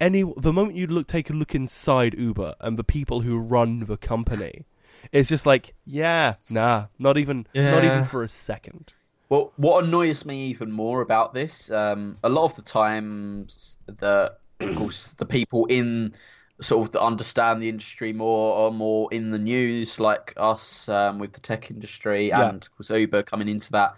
[0.00, 3.38] But any the moment you look take a look inside Uber and the people who
[3.38, 4.64] run the company,
[5.12, 8.92] it's just like, yeah, nah, not even not even for a second.
[9.28, 14.34] Well, what annoys me even more about this, um, a lot of the times, the
[14.58, 16.14] of course the people in
[16.60, 21.18] sort of that understand the industry more are more in the news, like us um,
[21.18, 22.48] with the tech industry, Yeah.
[22.48, 23.94] and of course Uber coming into that.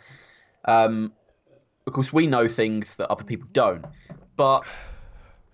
[0.67, 1.13] Um,
[1.87, 3.85] of course, we know things that other people don't,
[4.37, 4.63] but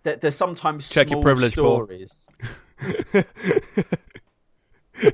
[0.08, 1.86] there, there's sometimes Check your privilege, Paul.
[1.86, 2.36] stories.
[5.04, 5.12] Are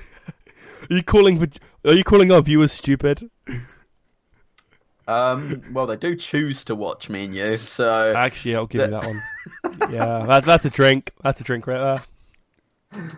[0.91, 1.51] you calling the,
[1.85, 3.31] Are you calling our viewers stupid?
[5.07, 8.89] Um, well, they do choose to watch me and you, so Actually, I'll give you
[8.89, 9.23] that one.
[9.93, 11.11] yeah, that's that's a drink.
[11.23, 12.01] That's a drink right
[12.93, 13.09] there.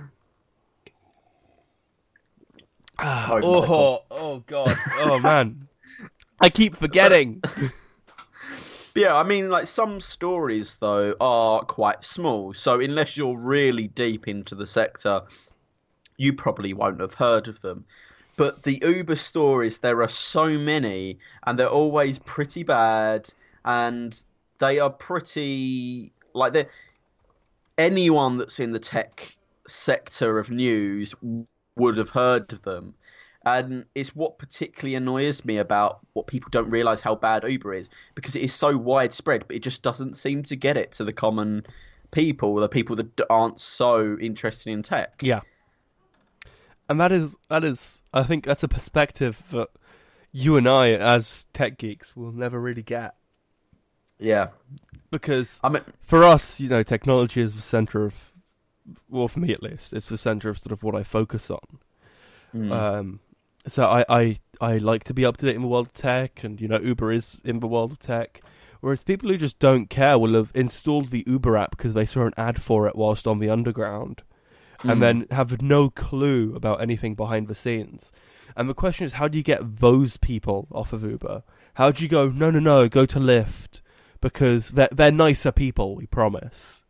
[2.99, 5.69] Ah, Oh, oh, oh god, oh man,
[6.41, 7.43] I keep forgetting.
[8.97, 12.55] But yeah, I mean, like some stories though are quite small.
[12.55, 15.21] So unless you're really deep into the sector,
[16.17, 17.85] you probably won't have heard of them.
[18.39, 23.31] But the Uber stories, there are so many, and they're always pretty bad,
[23.67, 24.19] and
[24.61, 26.65] they are pretty like they
[27.77, 31.15] anyone that's in the tech sector of news
[31.77, 32.95] would have heard of them.
[33.47, 37.89] And it's what particularly annoys me about what people don't realize how bad Uber is
[38.17, 41.13] because it is so widespread, but it just doesn't seem to get it to the
[41.13, 41.65] common
[42.11, 45.21] people, the people that aren't so interested in tech.
[45.23, 45.43] Yeah,
[46.89, 49.69] and that is that is I think that's a perspective that
[50.33, 53.15] you and I, as tech geeks, will never really get
[54.19, 54.49] Yeah.
[55.11, 58.15] because I mean, for us, you know, technology is the center of,
[59.09, 61.79] well, for me at least, it's the center of sort of what I focus on.
[62.55, 63.21] mm, Um,
[63.69, 66.45] so I, I I like to be up to date in the world of tech,
[66.45, 68.43] and you know, Uber is in the world of tech.
[68.81, 72.27] Whereas people who just don't care will have installed the Uber app because they saw
[72.27, 74.23] an ad for it whilst on the underground,
[74.87, 75.01] and Mm.
[75.01, 78.13] then have no clue about anything behind the scenes.
[78.57, 81.43] And the question is, how do you get those people off of Uber?
[81.75, 82.29] How do you go?
[82.29, 83.81] No, no, no, go to Lyft
[84.21, 85.97] because they're they're nicer people.
[85.97, 86.83] We promise.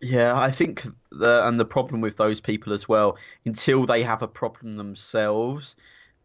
[0.00, 4.22] Yeah, I think the and the problem with those people as well, until they have
[4.22, 5.74] a problem themselves,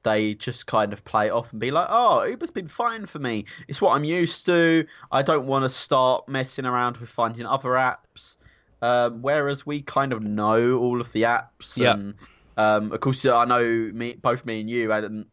[0.03, 3.19] they just kind of play it off and be like, "Oh, Uber's been fine for
[3.19, 3.45] me.
[3.67, 4.85] It's what I'm used to.
[5.11, 8.35] I don't want to start messing around with finding other apps."
[8.81, 11.93] Um, whereas we kind of know all of the apps, Yeah.
[11.93, 12.13] and
[12.57, 13.63] um, of course, I know
[13.93, 15.27] me, both me and you, I didn't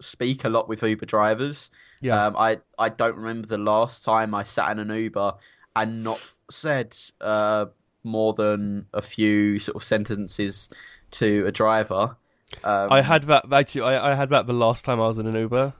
[0.00, 1.70] speak a lot with Uber drivers.
[2.00, 2.26] Yeah.
[2.26, 5.34] Um, I I don't remember the last time I sat in an Uber
[5.76, 7.66] and not said uh,
[8.02, 10.68] more than a few sort of sentences
[11.12, 12.16] to a driver.
[12.62, 13.82] Um, I had that actually.
[13.82, 15.72] I, I had that the last time I was in an Uber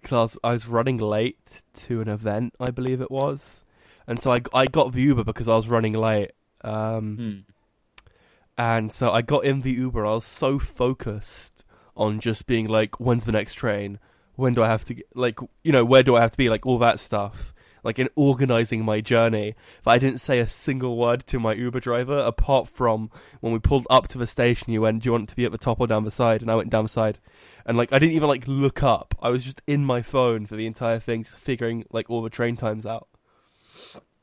[0.00, 3.64] because I was, I was running late to an event, I believe it was,
[4.06, 6.32] and so I I got the Uber because I was running late.
[6.62, 8.10] Um, Hmm.
[8.56, 10.04] and so I got in the Uber.
[10.06, 11.64] I was so focused
[11.96, 13.98] on just being like, when's the next train?
[14.36, 16.48] When do I have to get, like, you know, where do I have to be?
[16.48, 17.52] Like all that stuff.
[17.84, 21.80] Like in organizing my journey, but I didn't say a single word to my Uber
[21.80, 23.10] driver apart from
[23.40, 24.72] when we pulled up to the station.
[24.72, 26.50] You went, "Do you want to be at the top or down the side?" And
[26.50, 27.18] I went down the side,
[27.64, 29.14] and like I didn't even like look up.
[29.22, 32.30] I was just in my phone for the entire thing, just figuring like all the
[32.30, 33.08] train times out.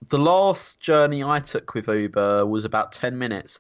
[0.10, 3.60] the last journey I took with Uber was about 10 minutes.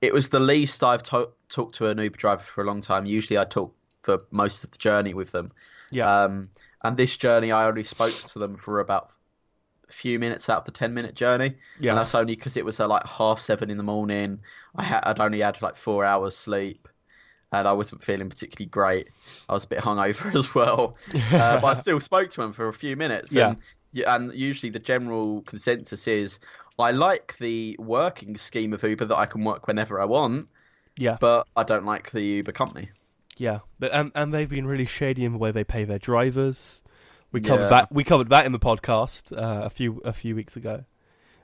[0.00, 3.06] It was the least I've to- talked to an Uber driver for a long time.
[3.06, 5.52] Usually I talk for most of the journey with them.
[5.90, 6.48] Yeah, Um,
[6.82, 9.10] and this journey I only spoke to them for about
[9.90, 11.54] few minutes out of the ten minute journey.
[11.78, 11.92] Yeah.
[11.92, 14.40] and that's only because it was uh, like half seven in the morning.
[14.76, 16.88] I had I'd only had like four hours sleep,
[17.52, 19.08] and I wasn't feeling particularly great.
[19.48, 20.96] I was a bit hungover as well,
[21.32, 23.32] uh, but I still spoke to him for a few minutes.
[23.32, 23.50] Yeah.
[23.50, 23.58] And,
[24.06, 26.40] and usually the general consensus is
[26.78, 30.48] I like the working scheme of Uber that I can work whenever I want,
[30.98, 31.16] yeah.
[31.20, 32.90] but I don't like the Uber company.
[33.36, 36.82] Yeah, but and and they've been really shady in the way they pay their drivers.
[37.34, 37.68] We covered Yeah.
[37.70, 37.92] that.
[37.92, 40.84] We covered that in the podcast uh, a few a few weeks ago.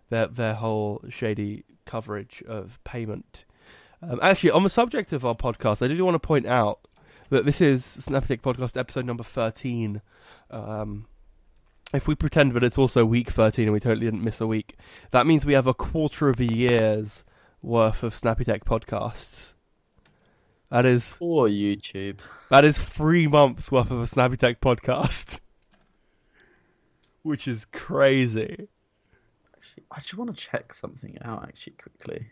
[0.08, 3.44] Their their whole shady coverage of payment.
[4.02, 6.80] Um, actually, on the subject of our podcast, I did want to point out
[7.28, 10.00] that this is Snappy Tech Podcast episode number thirteen.
[10.50, 11.06] Um,
[11.92, 14.76] if we pretend that it's also week thirteen and we totally didn't miss a week,
[15.10, 17.24] that means we have a quarter of a year's
[17.62, 19.52] worth of Snappy Tech podcasts.
[20.70, 22.20] That is Or YouTube.
[22.48, 25.40] that is three months worth of a Snappy Tech podcast.
[27.22, 28.68] Which is crazy.
[29.54, 32.30] Actually, I just want to check something out actually quickly.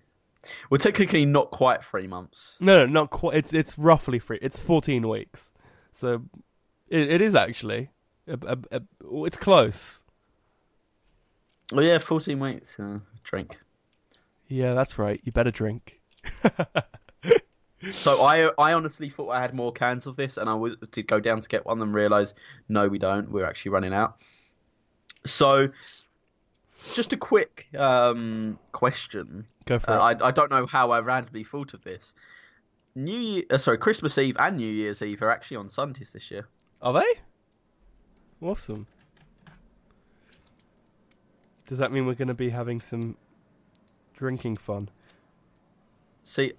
[0.70, 2.56] We're technically not quite three months.
[2.60, 3.36] No, no, not quite.
[3.36, 4.38] It's it's roughly three.
[4.40, 5.52] It's fourteen weeks,
[5.92, 6.22] so
[6.88, 7.90] it, it is actually.
[8.26, 10.00] A, a, a, oh, it's close.
[11.72, 12.78] Oh yeah, fourteen weeks.
[12.78, 13.58] Uh, drink.
[14.46, 15.20] Yeah, that's right.
[15.24, 16.00] You better drink.
[17.92, 21.02] So I I honestly thought I had more cans of this, and I was to
[21.02, 22.34] go down to get one, and realise
[22.68, 23.30] no, we don't.
[23.30, 24.16] We're actually running out.
[25.30, 25.68] So,
[26.94, 29.46] just a quick um, question.
[29.66, 30.22] Go for Uh, it.
[30.22, 32.14] I I don't know how I randomly thought of this.
[32.94, 36.30] New Year, uh, sorry, Christmas Eve and New Year's Eve are actually on Sundays this
[36.30, 36.48] year.
[36.82, 37.20] Are they?
[38.40, 38.86] Awesome.
[41.66, 43.16] Does that mean we're going to be having some
[44.14, 44.88] drinking fun?
[46.24, 46.54] See,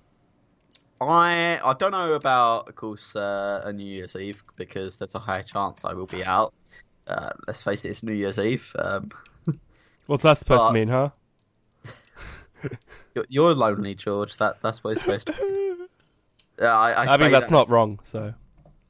[1.02, 5.20] I I don't know about, of course, uh, a New Year's Eve because there's a
[5.20, 6.54] high chance I will be out.
[7.10, 8.72] Uh, let's face it, it's New Year's Eve.
[8.78, 9.10] Um,
[10.08, 11.10] What's that supposed But- to mean, huh?
[13.16, 14.38] you're, you're lonely, George.
[14.38, 15.34] That that's what it's supposed to.
[16.62, 18.00] Uh, I, I, I mean, that's that- not wrong.
[18.04, 18.34] So.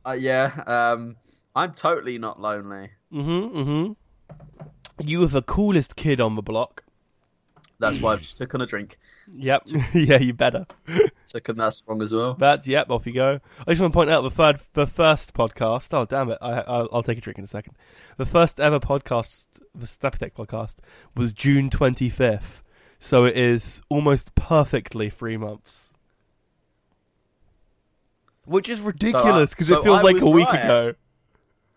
[0.05, 1.15] Uh, yeah, um,
[1.55, 2.89] I'm totally not lonely.
[3.13, 3.57] Mm-hmm.
[3.57, 5.07] Mm-hmm.
[5.07, 6.83] You were the coolest kid on the block.
[7.79, 8.97] That's why I just took on a drink.
[9.35, 9.67] Yep.
[9.93, 10.65] yeah, you better.
[11.27, 12.33] Took on that strong as well.
[12.33, 12.89] That's yep.
[12.89, 13.39] Off you go.
[13.67, 15.93] I just want to point out the third, the first podcast.
[15.93, 16.37] Oh damn it!
[16.41, 17.75] I, I'll, I'll take a drink in a second.
[18.17, 20.77] The first ever podcast, the Snappy Tech podcast,
[21.15, 22.61] was June twenty fifth.
[22.99, 25.93] So it is almost perfectly three months,
[28.45, 30.63] which is ridiculous because so it feels I like a week right.
[30.63, 30.93] ago.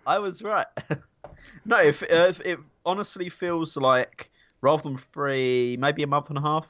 [0.06, 0.66] I was right.
[1.64, 4.30] no, if, if it honestly feels like
[4.62, 6.66] rather than three, maybe a month and a half.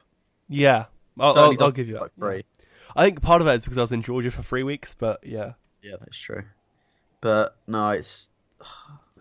[0.53, 0.87] Yeah,
[1.19, 2.03] I'll, Certainly I'll, I'll give you that.
[2.03, 2.45] like three.
[2.95, 5.21] I think part of that is because I was in Georgia for three weeks, but
[5.27, 6.45] yeah, Yeah, that's true.
[7.21, 8.67] But no, it's I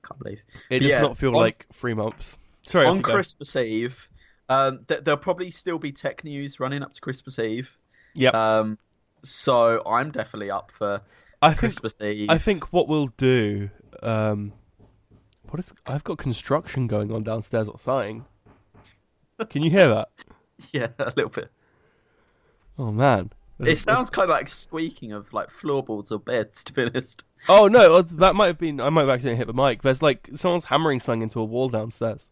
[0.07, 2.37] can't believe it But does yeah, not feel on- like three months.
[2.67, 3.13] Sorry, on you go.
[3.13, 4.07] Christmas Eve.
[4.49, 7.75] Um, th- there'll probably still be tech news running up to Christmas Eve.
[8.13, 8.29] Yeah.
[8.31, 8.77] Um,
[9.23, 11.01] so I'm definitely up for
[11.41, 12.29] I think Christmas Eve.
[12.29, 13.69] I think what we'll do.
[14.03, 14.51] Um,
[15.49, 15.73] what is?
[15.85, 18.25] I've got construction going on downstairs or something.
[19.49, 20.09] Can you hear that?
[20.71, 21.49] yeah, a little bit.
[22.77, 23.31] Oh man.
[23.59, 27.23] It sounds kind of like squeaking of like floorboards or beds, to be honest.
[27.47, 28.79] Oh no, uh, that might have been.
[28.81, 29.83] I might have accidentally hit the mic.
[29.83, 32.31] There's like someone's hammering something into a wall downstairs.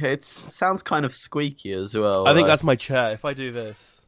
[0.00, 2.26] Yeah, it sounds kind of squeaky as well.
[2.26, 3.12] I think like- that's my chair.
[3.12, 4.00] If I do this,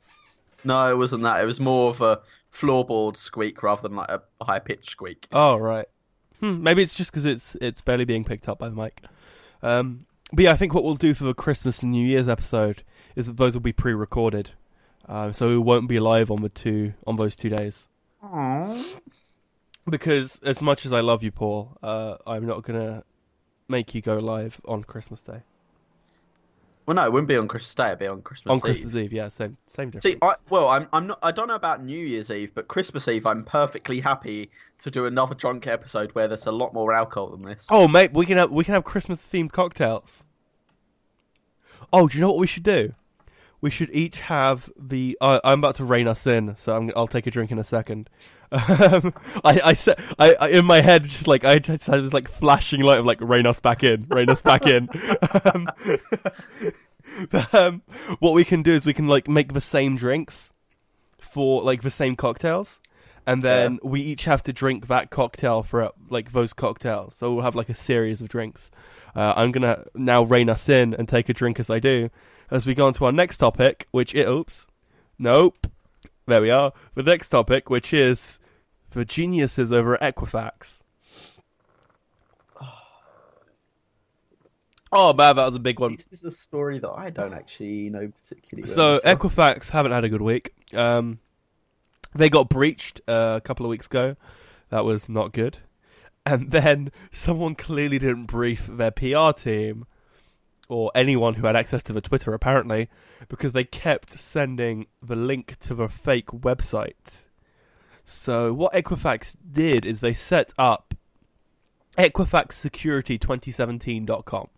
[0.65, 1.41] no, it wasn't that.
[1.41, 2.21] It was more of a
[2.53, 5.29] floorboard squeak rather than like a high pitched squeak.
[5.31, 5.87] oh right.
[6.41, 9.03] Hmm, maybe it's just because it's it's barely being picked up by the mic.
[9.63, 12.83] Um, but yeah, I think what we'll do for the Christmas and New Year's episode
[13.17, 14.51] is that those will be pre-recorded,
[15.09, 17.87] um, so we won't be live on the two on those two days.
[19.89, 23.05] Because as much as I love you, Paul, uh, I'm not gonna
[23.69, 25.43] make you go live on Christmas Day.
[26.87, 27.87] Well, no, it wouldn't be on Christmas Day.
[27.87, 28.63] It'd be on Christmas on Eve.
[28.63, 30.15] Christmas Eve, yeah, same same difference.
[30.15, 31.19] See, I, well, I'm I'm not.
[31.23, 35.07] I don't know about New Year's Eve, but Christmas Eve, I'm perfectly happy to do
[35.07, 37.67] another drunk episode where there's a lot more alcohol than this.
[37.71, 40.25] Oh, mate, we can have we can have Christmas themed cocktails.
[41.93, 42.93] Oh, do you know what we should do?
[43.65, 45.17] We should each have the.
[45.23, 47.65] Uh, I'm about to rein us in, so I'm, I'll take a drink in a
[47.65, 48.11] second.
[48.53, 52.13] Um, I, I said, I, I in my head, just like I just had this
[52.13, 54.89] like flashing light of like rein us back in, rein us back in.
[55.45, 55.69] Um,
[57.31, 57.83] but, um,
[58.21, 60.53] what we can do is we can like make the same drinks
[61.19, 62.79] for like the same cocktails,
[63.27, 67.15] and then we each have to drink that cocktail for uh, like those cocktails.
[67.17, 68.71] So we'll have like a series of drinks.
[69.17, 72.11] Uh, I'm gonna now rein us in and take a drink as I do,
[72.55, 74.65] as we go on to our next topic, which it oops,
[75.19, 75.67] nope,
[76.27, 76.73] there we are.
[76.95, 78.39] The next topic, which is
[78.91, 80.83] the geniuses over at Equifax.
[84.97, 85.97] Oh man, that was a big one.
[85.97, 88.69] This is a story that I don't actually know particularly.
[88.69, 89.17] So well, so.
[89.17, 90.55] Equifax haven't had a good week.
[90.73, 91.19] Um,
[92.15, 94.15] they got breached uh, a couple of weeks ago.
[94.69, 95.59] That was not good.
[96.25, 99.87] And then someone clearly didn't brief their PR team
[100.69, 102.89] or anyone who had access to the Twitter apparently
[103.29, 107.19] because they kept sending the link to the fake website.
[108.05, 110.95] So what Equifax did is they set up
[111.97, 114.49] equifaxsecurity2017.com,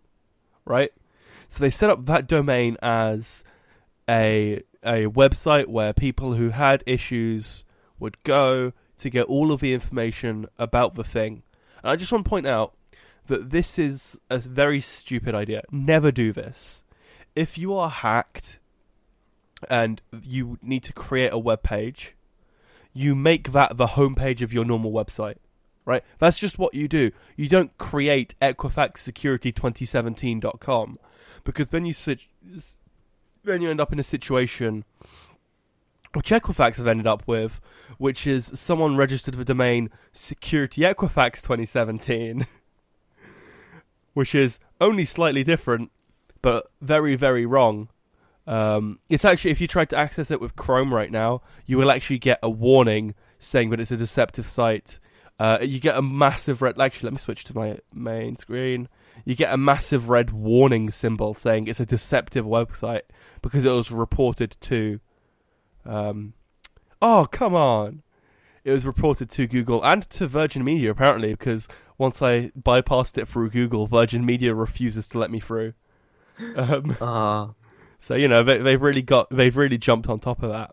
[0.65, 0.91] right?
[1.49, 3.45] So they set up that domain as
[4.09, 7.65] a a website where people who had issues
[7.99, 11.43] would go to get all of the information about the thing.
[11.83, 12.75] And I just want to point out
[13.27, 15.61] that this is a very stupid idea.
[15.71, 16.83] Never do this.
[17.35, 18.61] If you are hacked
[19.69, 22.15] and you need to create a web page,
[22.93, 25.37] you make that the homepage of your normal website.
[25.85, 26.05] Right?
[26.19, 27.13] That's just what you do.
[27.37, 30.99] You don't create equifaxsecurity2017.com
[31.45, 32.23] because then you sit,
[33.45, 34.85] then you end up in a situation
[36.17, 37.61] which Equifax have ended up with,
[37.99, 42.47] which is someone registered the domain Security Equifax 2017,
[44.17, 45.91] which is only slightly different,
[46.41, 47.87] but very, very wrong.
[48.47, 51.91] Um, it's actually, if you try to access it with Chrome right now, you will
[51.91, 55.01] actually get a warning saying that it's a deceptive site.
[55.39, 56.81] Uh, you get a massive red.
[56.81, 58.89] Actually, let me switch to my main screen.
[59.27, 63.03] You get a massive red warning symbol saying it's a deceptive website
[63.43, 64.99] because it was reported to.
[65.85, 66.33] Um,
[67.03, 68.03] oh come on!
[68.65, 71.69] It was reported to Google and to Virgin Media apparently because
[71.99, 75.73] once I bypassed it through Google, Virgin Media refuses to let me through.
[76.57, 77.55] Um, Ah.
[77.99, 80.71] so you know they, they've really got they've really jumped on top of that.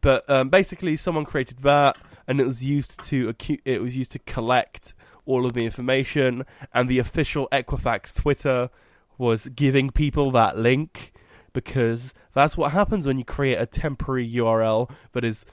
[0.00, 1.96] But um, basically, someone created that,
[2.26, 4.94] and it was used to acu- it was used to collect
[5.24, 6.44] all of the information,
[6.74, 8.70] and the official Equifax Twitter
[9.18, 11.12] was giving people that link
[11.52, 15.44] because that's what happens when you create a temporary URL that is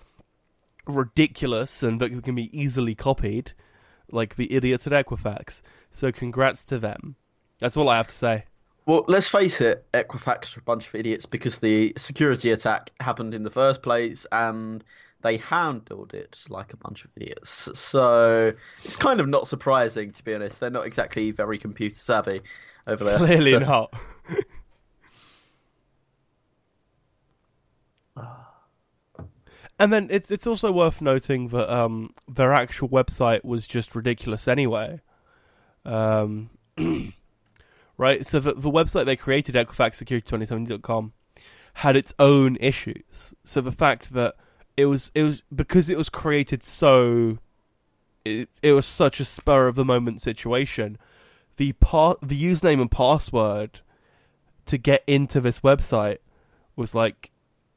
[0.87, 3.53] ridiculous and that can be easily copied,
[4.11, 5.61] like the idiots at Equifax.
[5.91, 7.15] So congrats to them.
[7.59, 8.45] That's all I have to say.
[8.85, 13.33] Well, let's face it, Equifax are a bunch of idiots because the security attack happened
[13.33, 14.83] in the first place and
[15.23, 17.67] they handled it like a bunch of idiots.
[17.73, 18.53] So
[18.83, 20.59] it's kind of not surprising, to be honest.
[20.59, 22.41] They're not exactly very computer savvy
[22.85, 23.17] over there.
[23.25, 23.93] Clearly So- not.
[29.77, 34.47] and then it's it's also worth noting that um, their actual website was just ridiculous
[34.47, 35.01] anyway.
[35.83, 36.49] Um,
[37.97, 41.13] right, so the, the website they created, EquifaxSecurity2017.com,
[41.75, 43.33] had its own issues.
[43.43, 44.35] So the fact that
[44.77, 47.37] it was it was because it was created so
[48.23, 50.97] it, it was such a spur of the moment situation.
[51.57, 53.81] The pa- the username and password
[54.65, 56.17] to get into this website
[56.75, 57.31] was like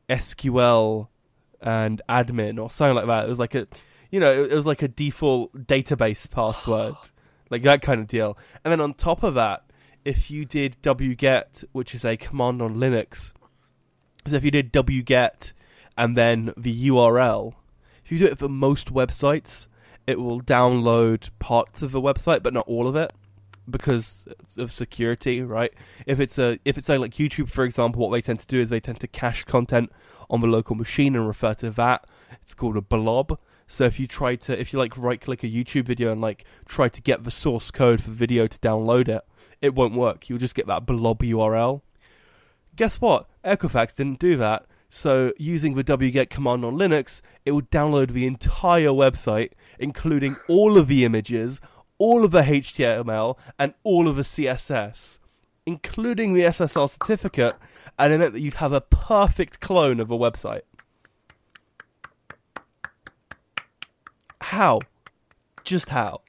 [0.09, 1.09] SQL
[1.61, 3.27] and admin or something like that.
[3.27, 3.67] It was like a,
[4.11, 6.95] you know, it was like a default database password,
[7.51, 8.39] like that kind of deal.
[8.65, 9.65] And then on top of that,
[10.05, 13.33] if you did wget, which is a command on Linux,
[14.27, 15.53] so if you did wget
[15.97, 17.55] and then the URL,
[18.05, 19.67] if you do it for most websites,
[20.07, 23.13] it will download parts of the website, but not all of it
[23.71, 25.73] because of security, right?
[26.07, 28.61] If it's a if it's a, like YouTube, for example, what they tend to do
[28.61, 29.93] is they tend to cache content
[30.31, 32.07] on the local machine and refer to that.
[32.43, 33.39] It's called a blob.
[33.66, 36.45] So if you try to if you like right click a YouTube video and like
[36.66, 39.22] try to get the source code for the video to download it,
[39.61, 40.29] it won't work.
[40.29, 41.83] You'll just get that blob URL.
[42.76, 43.29] Guess what?
[43.45, 44.66] Equifax didn't do that.
[44.91, 50.79] So using the wget command on Linux, it would download the entire website, including all
[50.79, 51.61] of the images,
[51.99, 55.18] all of the HTML, and all of the CSS,
[55.66, 57.57] including the SSL certificate,
[57.99, 60.62] and it meant that you'd have a perfect clone of a website.
[64.40, 64.80] How?
[65.64, 66.22] Just how?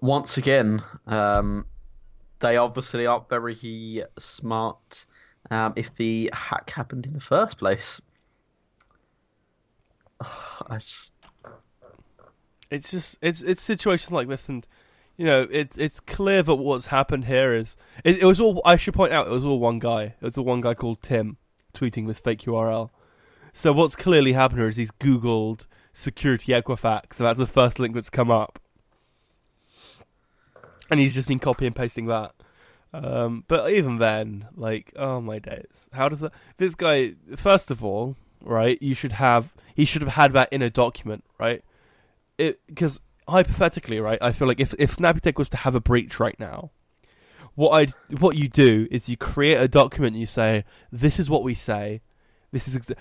[0.00, 1.66] Once again, um,
[2.38, 5.04] they obviously aren't very smart
[5.50, 8.00] um, if the hack happened in the first place.
[10.20, 11.12] I just,
[12.70, 14.66] it's just it's it's situations like this and
[15.20, 18.76] you know it's it's clear that what's happened here is it, it was all I
[18.76, 20.04] should point out it was all one guy.
[20.04, 21.36] It was all one guy called Tim
[21.74, 22.88] tweeting this fake URL
[23.52, 27.94] so what's clearly happened here is he's googled security Equifax and that's the first link
[27.94, 28.58] that's come up.
[30.90, 32.32] And he's just been copy and pasting that.
[32.94, 35.90] Um, but even then like oh my days.
[35.92, 40.14] How does that this guy first of all right you should have he should have
[40.14, 41.62] had that in a document right?
[42.38, 44.18] It because hypothetically, right?
[44.20, 46.70] I feel like if if Snappy Tech was to have a breach right now,
[47.54, 50.14] what I what you do is you create a document.
[50.14, 52.02] and You say this is what we say.
[52.52, 52.96] This is exa-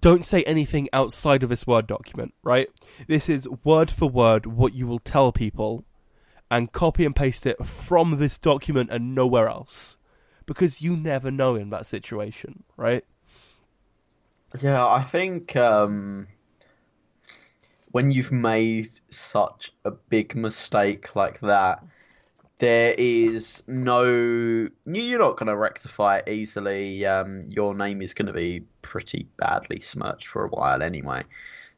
[0.00, 2.34] don't say anything outside of this word document.
[2.42, 2.68] Right.
[3.06, 5.84] This is word for word what you will tell people,
[6.50, 9.96] and copy and paste it from this document and nowhere else,
[10.44, 12.64] because you never know in that situation.
[12.76, 13.04] Right.
[14.60, 16.28] Yeah, I think um,
[17.92, 21.82] when you've made such a big mistake like that,
[22.58, 24.04] there is no
[24.86, 27.04] you're not going to rectify it easily.
[27.04, 31.22] Um, your name is going to be pretty badly smirched for a while anyway.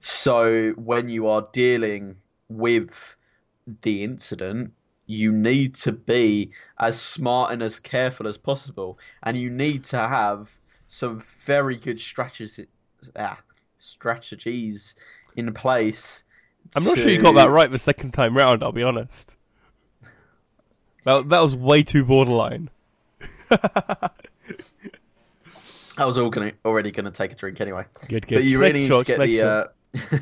[0.01, 2.17] So when you are dealing
[2.49, 3.17] with
[3.83, 4.73] the incident,
[5.07, 9.97] you need to be as smart and as careful as possible, and you need to
[9.97, 10.51] have
[10.87, 12.61] some very good strategies
[13.17, 13.39] ah,
[13.79, 14.95] strategies
[15.39, 16.23] in place.
[16.75, 18.63] I'm not to- sure you got that right the second time round.
[18.63, 19.37] I'll be honest.
[21.05, 22.71] That that was way too borderline.
[23.51, 24.11] I
[26.05, 27.85] was all gonna already going to take a drink anyway.
[28.09, 28.37] Good, good.
[28.37, 29.65] But you Just really need to get the uh,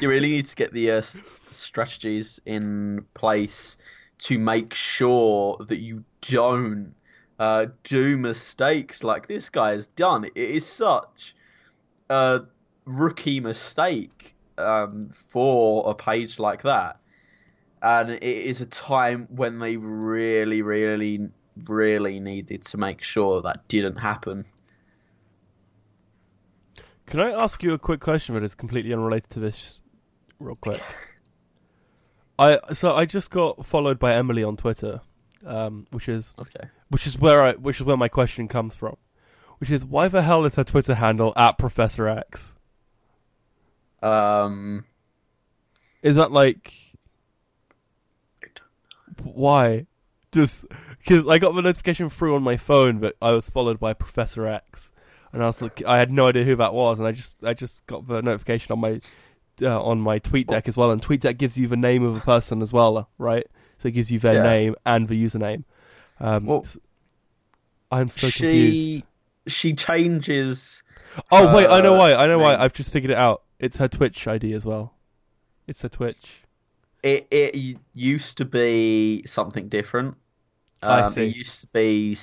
[0.00, 1.02] you really need to get the uh,
[1.50, 3.78] strategies in place
[4.18, 6.94] to make sure that you don't
[7.38, 10.24] uh, do mistakes like this guy has done.
[10.24, 11.36] It is such
[12.10, 12.42] a
[12.84, 16.98] rookie mistake um, for a page like that,
[17.82, 21.28] and it is a time when they really, really,
[21.64, 24.44] really needed to make sure that didn't happen.
[27.06, 29.80] Can I ask you a quick question that is completely unrelated to this,
[30.38, 30.80] real quick?
[32.38, 35.00] I so I just got followed by Emily on Twitter,
[35.44, 36.68] um, which is Okay.
[36.88, 38.96] which is where I which is where my question comes from,
[39.58, 42.54] which is why the hell is her Twitter handle at Professor X?
[44.02, 44.84] Um.
[46.02, 46.72] Is that like
[49.22, 49.86] why?
[50.32, 50.66] Just
[50.98, 54.46] because I got the notification through on my phone that I was followed by Professor
[54.46, 54.92] X,
[55.32, 57.54] and I was like, I had no idea who that was, and I just I
[57.54, 59.00] just got the notification on my
[59.62, 62.62] uh, on my TweetDeck as well, and TweetDeck gives you the name of a person
[62.62, 63.46] as well, right?
[63.78, 64.42] So it gives you their Yeah.
[64.42, 65.64] name and the username.
[66.20, 66.78] Um, Well, s-
[67.90, 68.44] I'm so confused.
[68.46, 69.04] she
[69.46, 70.82] she changes.
[71.32, 72.14] Oh wait, I know why.
[72.14, 72.54] I know why.
[72.56, 73.42] I've just figured it out.
[73.60, 74.94] It's her Twitch ID as well.
[75.68, 76.42] It's her Twitch.
[77.02, 80.16] It it used to be something different.
[80.82, 81.28] I Um, see.
[81.28, 82.16] It used to be.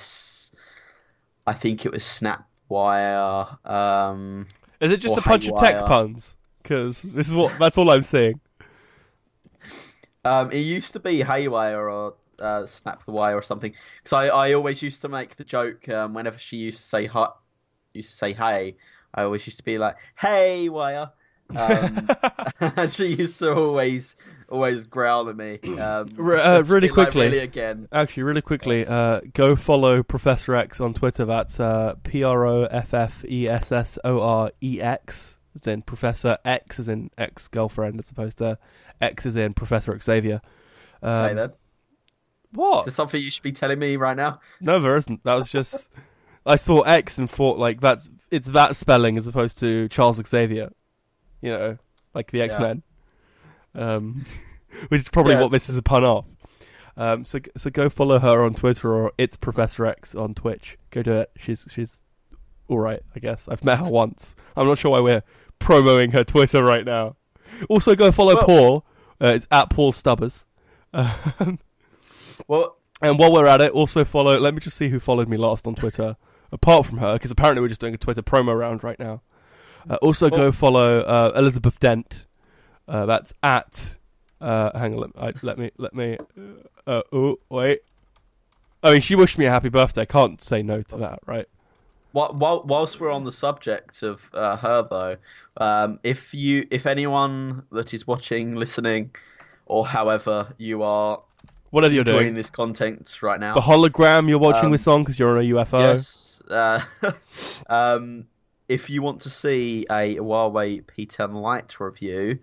[1.46, 3.58] I think it was Snapwire.
[3.68, 4.46] Um,
[4.80, 6.36] Is it just a bunch of tech puns?
[6.62, 8.40] Because this is what that's all I'm seeing.
[10.24, 13.72] um, it used to be Haywire or uh, Snap the Wire or something.
[14.02, 17.06] Because I, I always used to make the joke um, whenever she used to say
[17.06, 17.28] hi,
[17.94, 18.76] used to say hey.
[19.14, 21.10] I always used to be like, "Hey, wire."
[21.54, 22.08] Um,
[22.60, 24.16] and she used to always
[24.48, 25.58] always growl at me.
[25.66, 26.12] Um, uh,
[26.66, 27.26] really be like, quickly.
[27.26, 27.88] really again.
[27.92, 31.24] Actually, really quickly, uh, go follow Professor X on Twitter.
[31.24, 35.36] That's uh, P R O F F E S S O R E X.
[35.60, 38.58] As in Professor X, as in ex girlfriend, as opposed to
[39.00, 40.42] X, is in Professor Xavier.
[41.02, 41.50] Um, Okay, then.
[41.50, 41.54] Is
[42.52, 42.84] What?
[42.84, 44.40] there something you should be telling me right now?
[44.60, 45.24] No, there isn't.
[45.24, 45.90] That was just
[46.44, 50.70] I saw X and thought like that's it's that spelling as opposed to Charles Xavier.
[51.46, 51.78] You know,
[52.14, 52.82] like the X Men.
[53.74, 54.26] Um,
[54.88, 55.42] which is probably Yeah.
[55.42, 56.24] what this is a pun off.
[56.96, 60.78] Um, so so go follow her on Twitter or it's Professor X on Twitch.
[60.90, 61.30] Go do it.
[61.36, 62.02] She's she's
[62.68, 63.48] all right, I guess.
[63.48, 64.34] I've met her once.
[64.56, 65.22] I'm not sure why we're
[65.58, 67.16] promoting her Twitter right now.
[67.68, 68.86] Also, go follow Well- Paul.
[69.20, 70.46] Uh, it's at Paul Stubbers.
[70.92, 71.58] Um,
[72.48, 74.38] Well, and while we're at it, also follow.
[74.38, 76.16] Let me just see who followed me last on Twitter,
[76.52, 79.22] apart from her, because apparently we're just doing a Twitter promo round right now.
[79.88, 82.26] Uh, also, go follow uh, Elizabeth Dent.
[82.88, 83.96] Uh, that's at.
[84.40, 86.16] Uh, hang on, let, I, let me let me.
[86.86, 87.80] Uh, oh wait.
[88.82, 90.02] I mean, she wished me a happy birthday.
[90.02, 91.48] I can't say no to that, right?
[92.12, 95.16] While, while, whilst we're on the subject of uh, her, though,
[95.56, 99.10] um, if you, if anyone that is watching, listening,
[99.66, 101.20] or however you are
[101.70, 102.34] Whatever you're doing.
[102.34, 105.48] this content right now, The hologram you're watching Um, this on because you're on a
[105.48, 105.94] UFO.
[105.94, 106.80] yes, uh,
[107.68, 108.26] um,
[108.68, 112.38] if you want to see a Huawei P10 Lite review,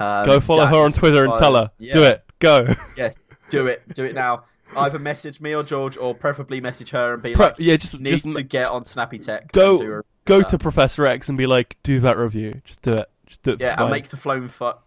[0.00, 1.70] um, go follow her on Twitter and tell her.
[1.78, 2.24] Yeah, Do it.
[2.38, 2.74] Go.
[2.96, 3.16] Yes,
[3.50, 4.44] do it, do it now.
[4.76, 7.98] Either message me or George, or preferably message her and be Pro- like, yeah, just
[7.98, 9.52] need just to get on Snappy Tech.
[9.52, 12.60] Go- and do a- go to Professor X and be like, do that review.
[12.64, 13.06] Just do it.
[13.26, 13.60] Just do it.
[13.60, 14.78] Yeah, and make the phone fo-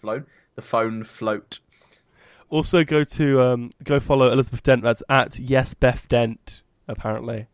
[0.00, 0.24] flown
[0.54, 1.58] the phone float.
[2.48, 4.82] Also, go to um, go follow Elizabeth Dent.
[4.82, 7.48] That's at yes Beth Dent apparently.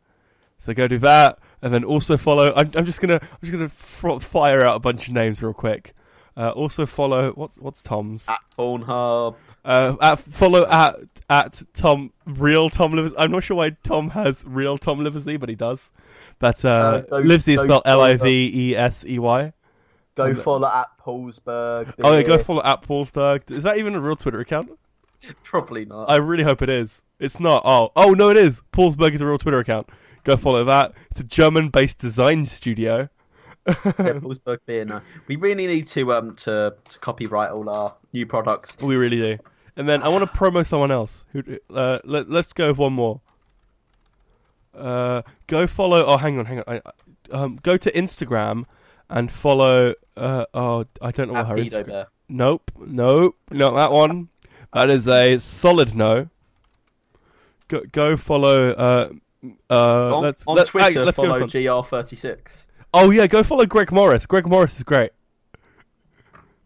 [0.59, 2.52] So go do that, and then also follow.
[2.54, 5.52] I'm, I'm just gonna I'm just gonna fr- fire out a bunch of names real
[5.54, 5.94] quick.
[6.36, 9.34] Uh, also follow what's what's Tom's At Pornhub.
[9.62, 10.96] Uh, at, follow at
[11.28, 13.14] at Tom real Tom Livesey.
[13.18, 15.90] I'm not sure why Tom has real Tom Livesey, but he does.
[16.38, 19.52] But uh, Uh, Livesey is spelled L I V E S E Y.
[20.16, 21.94] Go follow at Paulsberg.
[22.02, 23.50] Oh yeah, go follow at Paulsberg.
[23.50, 24.70] Is that even a real Twitter account?
[25.44, 26.04] Probably not.
[26.11, 27.02] I really hope it is.
[27.18, 27.62] It's not.
[27.66, 28.62] Oh, oh no, it is.
[28.72, 29.88] Paulsberg is a real Twitter account.
[30.24, 30.92] Go follow that.
[31.10, 33.08] It's a German-based design studio.
[33.66, 34.20] yeah,
[34.66, 34.84] beer.
[34.84, 38.76] No, we really need to um to, to copyright all our new products.
[38.80, 39.38] We really do.
[39.76, 41.24] And then I want to promo someone else.
[41.32, 41.42] Who?
[41.72, 43.20] Uh, let, let's go with one more.
[44.74, 46.04] Uh, go follow.
[46.04, 46.64] Oh, hang on, hang on.
[46.66, 46.80] I,
[47.32, 48.64] um, go to Instagram
[49.08, 49.94] and follow.
[50.16, 51.86] Uh, oh, I don't know what At her Pedo Instagram.
[51.86, 52.06] Bear.
[52.28, 54.28] Nope, nope, not that one.
[54.72, 56.28] That is a solid no.
[57.68, 58.70] Go, go follow.
[58.70, 59.08] Uh,
[59.70, 62.66] uh, on let's, on let- Twitter, hey, let's go with follow some- GR36.
[62.93, 64.26] Oh yeah, go follow Greg Morris.
[64.26, 65.12] Greg Morris is great.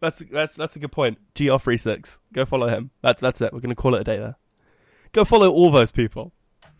[0.00, 1.18] That's that's that's a good point.
[1.34, 2.18] GR36.
[2.32, 2.90] Go follow him.
[3.02, 3.52] That's that's it.
[3.52, 4.36] We're gonna call it a day there.
[5.12, 6.32] Go follow all those people.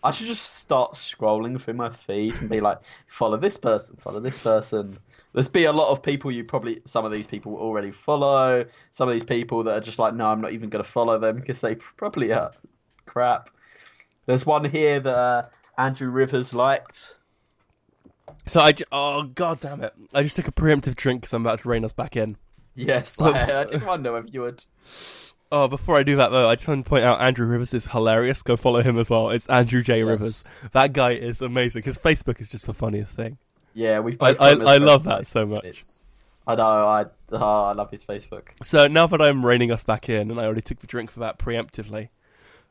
[0.05, 4.21] I should just start scrolling through my feed and be like, follow this person, follow
[4.21, 4.99] this person.
[5.33, 8.67] There's be a lot of people you probably, some of these people already follow.
[8.91, 11.19] Some of these people that are just like, no, I'm not even going to follow
[11.19, 12.53] them because they probably are
[13.07, 13.49] crap.
[14.27, 15.43] There's one here that uh,
[15.79, 17.17] Andrew Rivers liked.
[18.47, 19.95] So I ju- oh god damn it!
[20.13, 22.37] I just took a preemptive drink because I'm about to rein us back in.
[22.75, 24.65] Yes, I, I did wonder if you would.
[25.53, 27.87] Oh, before I do that though, I just want to point out Andrew Rivers is
[27.87, 28.43] hilarious.
[28.43, 29.31] Go follow him as well.
[29.31, 30.07] It's Andrew J Yes.
[30.07, 30.49] Rivers.
[30.73, 31.85] That guy is amazing.
[31.85, 33.39] His Facebook is just the funniest thing.
[33.73, 34.31] Yeah, we've I.
[34.31, 35.65] I, I love that so much.
[35.65, 36.07] It's,
[36.47, 36.65] I know.
[36.65, 38.49] I oh, I love his Facebook.
[38.63, 41.21] So now that I'm reining us back in, and I already took the drink for
[41.21, 42.09] that preemptively.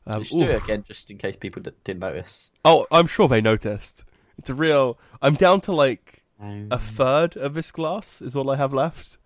[0.06, 2.50] Um, you should do it again just in case people d- didn't notice.
[2.64, 4.04] Oh, I'm sure they noticed.
[4.38, 4.98] It's a real.
[5.22, 9.18] I'm down to like a Um, third of this glass is all I have left.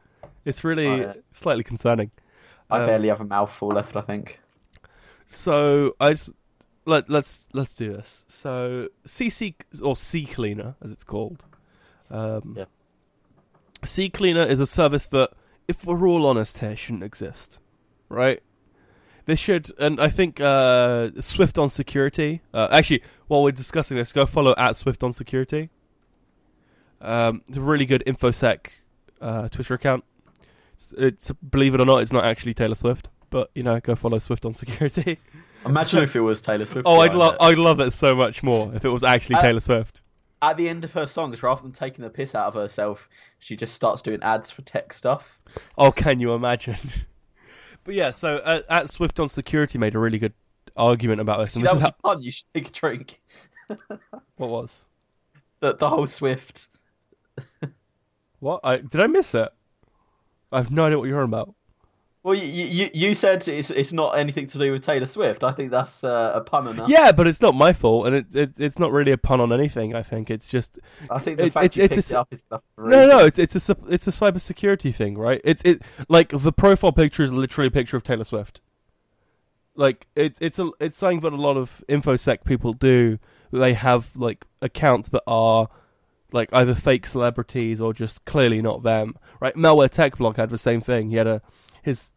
[0.44, 1.12] It's really Oh, yeah.
[1.32, 2.10] slightly concerning.
[2.70, 3.96] I um, barely have a mouthful left.
[3.96, 4.40] I think.
[5.26, 6.30] So I just,
[6.84, 8.24] let let's let's do this.
[8.28, 11.44] So CC or C Cleaner as it's called.
[12.10, 12.64] Um, Yeah.
[13.84, 15.30] C Cleaner is a service that,
[15.68, 17.58] if we're all honest here, shouldn't exist,
[18.08, 18.42] right?
[19.28, 22.40] This should, and I think uh, Swift on Security.
[22.54, 25.68] Uh, actually, while we're discussing this, go follow at Swift on Security.
[27.02, 28.68] Um, it's a really good infosec
[29.20, 30.04] uh, Twitter account.
[30.72, 33.94] It's, it's believe it or not, it's not actually Taylor Swift, but you know, go
[33.94, 35.18] follow Swift on Security.
[35.66, 36.86] Imagine if it was Taylor Swift.
[36.88, 37.38] Oh, I'd love, it.
[37.42, 40.00] I'd love it so much more if it was actually Uh, Taylor Swift.
[40.40, 43.06] At the end of her songs, rather than taking the piss out of herself,
[43.40, 45.38] she just starts doing ads for tech stuff.
[45.76, 46.78] Oh, can you imagine?
[47.88, 50.34] but yeah, so uh, at Swift on Security made a really good
[50.76, 51.54] argument about this.
[51.54, 52.20] See, And that this was a pun.
[52.20, 53.22] You should take a drink.
[54.36, 54.84] what was
[55.60, 56.68] The, the whole Swift.
[58.40, 58.60] what?
[58.62, 59.48] I did I miss it?
[60.52, 61.54] I have no idea what you're on about.
[62.28, 65.42] Well, you, you you said it's it's not anything to do with Taylor Swift.
[65.42, 66.90] I think that's uh, a pun enough.
[66.90, 69.50] Yeah, but it's not my fault, and it, it it's not really a pun on
[69.50, 69.94] anything.
[69.94, 70.78] I think it's just
[71.10, 72.62] I think the It- fact it's- you it's picked a- it up is enough.
[72.76, 75.40] No, no, It's it's a it's a cybersecurity thing, right?
[75.42, 78.60] It's it like the profile picture is literally a picture of Taylor Swift.
[79.74, 83.18] Like it's it's a it's something that a lot of infosec people do.
[83.52, 85.68] They have like accounts that are
[86.32, 89.16] like either fake celebrities or just clearly not them.
[89.40, 89.54] Right?
[89.54, 91.08] Malware Tech Blog had the same thing.
[91.10, 91.40] He had a
[91.82, 92.10] his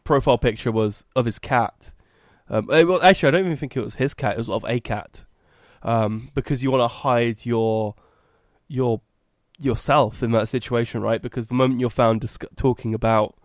[0.00, 1.90] profile picture was of his cat.
[2.48, 4.34] Um, eh, well, actually, I don't even think it was his cat.
[4.34, 5.24] It was of a cat,
[5.82, 7.94] um, because you want to hide your
[8.68, 9.00] your
[9.58, 11.22] yourself in that situation, right?
[11.22, 13.36] Because the moment you're found dis- talking about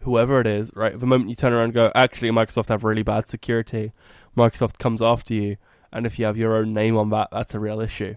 [0.00, 0.98] whoever it is, right?
[0.98, 3.92] The moment you turn around and go, actually, Microsoft have really bad security,
[4.36, 5.56] Microsoft comes after you,
[5.92, 8.14] and if you have your own name on that, that's a real issue.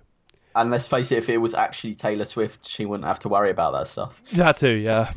[0.55, 3.51] And let's face it, if it was actually Taylor Swift, she wouldn't have to worry
[3.51, 4.21] about that stuff.
[4.33, 5.13] That too, yeah.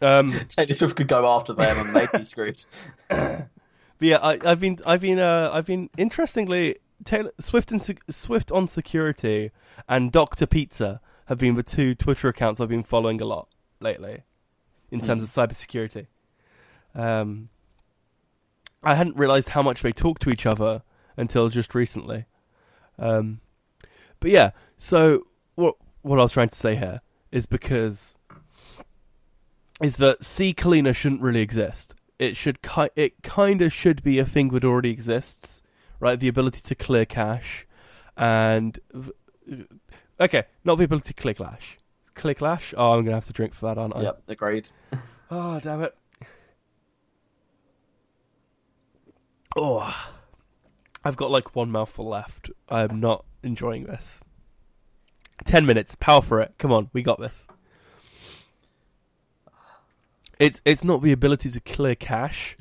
[0.00, 2.64] Um, Taylor Swift could go after them and they'd be screwed.
[3.08, 3.48] But
[4.08, 8.66] yeah, I, I've been, I've been, uh, I've been interestingly Taylor, Swift and Swift on
[8.66, 9.50] security
[9.88, 13.48] and Doctor Pizza have been the two Twitter accounts I've been following a lot
[13.78, 14.22] lately
[14.90, 16.06] in terms of cybersecurity.
[16.94, 17.50] Um,
[18.82, 20.82] I hadn't realized how much they talk to each other
[21.16, 22.24] until just recently.
[22.98, 23.40] Um,
[24.18, 25.22] but yeah, so
[25.54, 28.16] what what I was trying to say here is because
[29.82, 31.94] is that C cleaner shouldn't really exist.
[32.18, 35.62] It should ki- it kind of should be a thing that already exists,
[36.00, 36.20] right?
[36.20, 37.66] The ability to clear cache,
[38.16, 39.12] and v-
[39.50, 41.78] uh, okay, not the ability to clear cache.
[42.14, 42.74] Clear cache.
[42.76, 44.02] Oh, I'm gonna have to drink for that, aren't I?
[44.02, 44.68] yep, agreed.
[45.30, 45.96] Oh, damn it.
[49.56, 49.94] Oh,
[51.04, 52.50] I've got like one mouthful left.
[52.68, 54.20] I'm not enjoying this.
[55.44, 56.54] Ten minutes, power for it.
[56.58, 57.46] Come on, we got this.
[60.40, 62.56] It's it's not the ability to clear cache.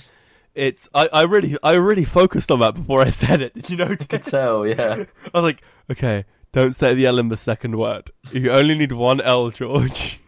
[0.54, 3.56] it's I, I really I really focused on that before I said it.
[3.56, 4.02] Did you notice?
[4.02, 5.06] I could tell, yeah.
[5.26, 8.12] I was like, okay, don't say the L in the second word.
[8.32, 10.20] You only need one L, George.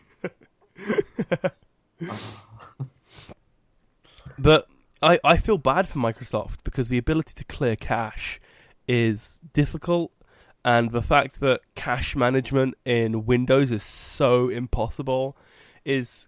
[4.39, 4.67] but
[5.01, 8.39] I, I feel bad for Microsoft because the ability to clear cache
[8.87, 10.11] is difficult
[10.63, 15.35] and the fact that cache management in Windows is so impossible
[15.83, 16.27] is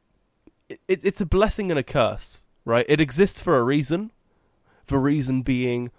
[0.87, 2.85] it, it's a blessing and a curse, right?
[2.87, 4.11] It exists for a reason.
[4.87, 5.91] The reason being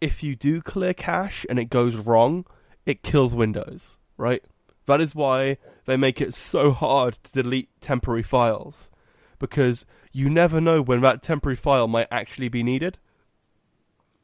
[0.00, 2.46] if you do clear cache and it goes wrong,
[2.86, 4.42] it kills Windows, right?
[4.86, 8.90] That is why they make it so hard to delete temporary files
[9.38, 12.98] because you never know when that temporary file might actually be needed.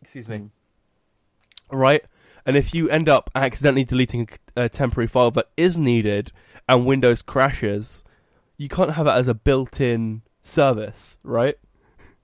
[0.02, 0.38] Excuse me.
[1.70, 1.76] Hmm.
[1.76, 2.04] Right?
[2.44, 6.30] And if you end up accidentally deleting a temporary file that is needed
[6.68, 8.04] and Windows crashes,
[8.56, 11.56] you can't have it as a built in service, right?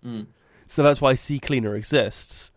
[0.05, 0.27] Mm.
[0.67, 2.51] So that's why CCleaner exists.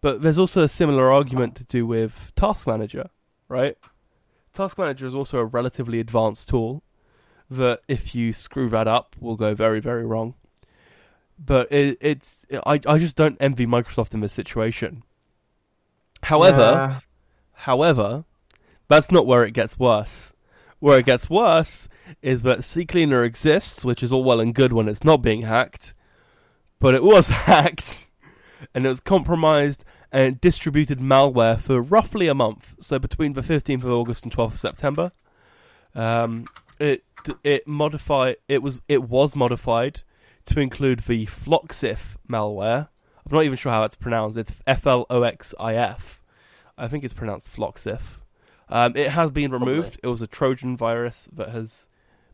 [0.00, 3.10] But there's also a similar argument to do with Task Manager,
[3.48, 3.76] right?
[4.52, 6.82] Task Manager is also a relatively advanced tool
[7.50, 10.34] that, if you screw that up, will go very, very wrong.
[11.38, 15.02] But it, it's I I just don't envy Microsoft in this situation.
[16.22, 17.00] However, Yeah.
[17.52, 18.24] however,
[18.88, 20.32] that's not where it gets worse.
[20.80, 21.88] Where it gets worse
[22.22, 25.94] is that CCleaner exists, which is all well and good when it's not being hacked,
[26.78, 28.08] but it was hacked
[28.74, 32.74] and it was compromised and it distributed malware for roughly a month.
[32.80, 35.12] So between the 15th of August and 12th of September,
[35.94, 36.46] um,
[36.78, 37.04] it
[37.44, 40.02] it modified it was it was modified
[40.46, 42.88] to include the Floxif malware.
[43.26, 44.38] I'm not even sure how it's pronounced.
[44.38, 46.22] It's F L O X I F.
[46.78, 48.19] I think it's pronounced Floxif.
[48.70, 49.74] Um, it has been Probably.
[49.74, 50.00] removed.
[50.02, 51.88] It was a Trojan virus that has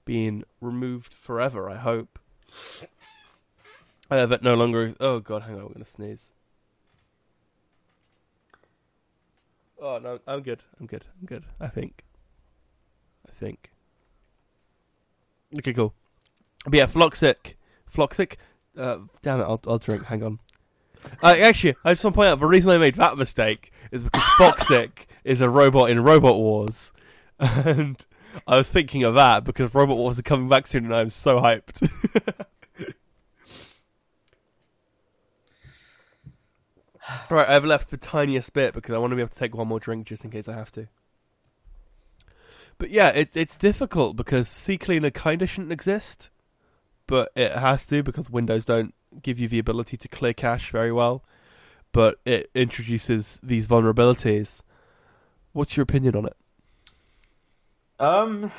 [0.04, 1.68] been removed forever.
[1.70, 2.18] I hope.
[4.10, 4.94] Uh, that no longer.
[5.00, 6.30] Oh god, hang on, I'm gonna sneeze.
[9.80, 10.62] Oh no, I'm good.
[10.80, 11.04] I'm good.
[11.20, 11.44] I'm good.
[11.60, 12.04] I think.
[13.26, 13.70] I think.
[15.58, 15.94] Okay, cool.
[16.64, 17.54] But yeah, Floxic,
[17.92, 18.34] Floxic.
[18.76, 20.04] Uh, damn it, I'll I'll drink.
[20.04, 20.38] Hang on.
[21.22, 24.04] Uh, actually, I just want to point out the reason I made that mistake is
[24.04, 24.90] because Foxic
[25.24, 26.92] is a robot in Robot Wars,
[27.38, 28.04] and
[28.46, 31.38] I was thinking of that because Robot Wars are coming back soon, and I'm so
[31.40, 31.88] hyped.
[37.30, 39.68] right, I've left the tiniest bit because I want to be able to take one
[39.68, 40.88] more drink just in case I have to.
[42.78, 46.30] But yeah, it, it's difficult because CCleaner kind of shouldn't exist,
[47.06, 50.92] but it has to because Windows don't give you the ability to clear cache very
[50.92, 51.22] well.
[51.92, 54.60] But it introduces these vulnerabilities.
[55.52, 56.36] What's your opinion on it?
[57.98, 58.52] Um,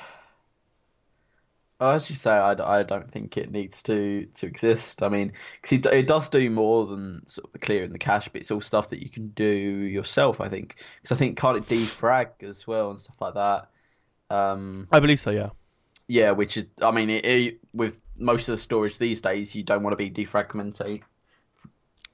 [1.79, 5.03] as you say, I, I don't think it needs to to exist.
[5.03, 8.41] I mean, because it, it does do more than sort of clearing the cache, but
[8.41, 10.41] it's all stuff that you can do yourself.
[10.41, 13.69] I think because I think can't it defrag as well and stuff like that.
[14.35, 15.29] Um, I believe so.
[15.29, 15.49] Yeah.
[16.07, 19.63] yeah, which is I mean, it, it, with most of the storage these days, you
[19.63, 21.01] don't want to be defragmenting.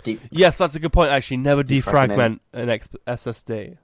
[0.03, 1.11] De- Yes, that's a good point.
[1.11, 2.39] Actually, never Defragment.
[2.53, 3.77] an X- SSD.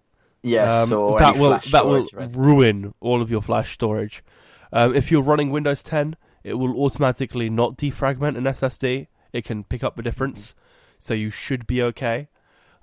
[0.44, 2.30] yes, Um, or that will that will right?
[2.36, 4.24] ruin all of your flash storage.
[4.72, 9.08] Um, if you're running Windows 10, it will automatically not defragment an SSD.
[9.34, 10.54] It can pick up the difference,
[10.98, 12.28] so you should be okay.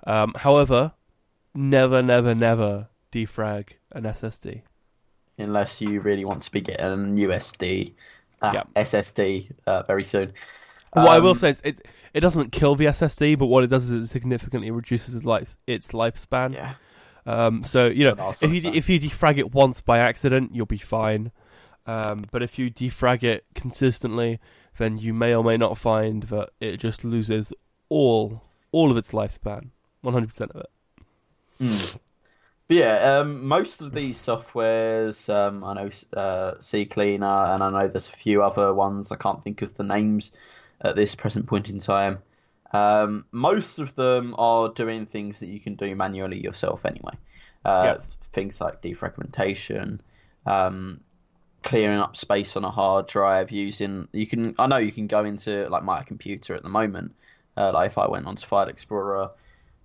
[0.05, 0.93] Um, however,
[1.53, 4.61] never, never, never defrag an SSD.
[5.39, 7.93] unless you really want to be getting an USD,
[8.41, 8.63] uh, Yeah.
[8.75, 10.33] SSD uh, very soon.
[10.93, 13.67] what I will Um, say is it it doesn't kill the SSD, but what it
[13.67, 16.53] does is it significantly reduces its life its lifespan.
[16.53, 16.73] yeah,
[17.25, 18.73] Um, so you know, So that's if you awesome.
[18.77, 21.31] if you defrag it once by accident, you'll be fine.
[21.85, 24.39] Um, but if you defrag it consistently,
[24.77, 27.53] then you may or may not find that it just loses
[27.89, 29.69] all all of its lifespan,
[30.01, 30.69] one hundred percent of it.
[31.61, 31.99] Mm.
[32.67, 35.89] But yeah, um, most of these softwares, um, I know
[36.19, 39.11] uh, CCleaner, and I know there's a few other ones.
[39.11, 40.31] I can't think of the names
[40.81, 42.19] at this present point in time.
[42.73, 47.13] Um, most of them are doing things that you can do manually yourself anyway.
[47.63, 47.97] Uh.
[48.33, 49.99] Things like defragmentation,
[50.45, 50.99] um,
[51.63, 54.07] clearing up space on a hard drive using.
[54.11, 54.53] You can.
[54.59, 57.15] I know you can go into like my computer at the moment.
[57.55, 59.31] Uh, like if I went onto File Explorer,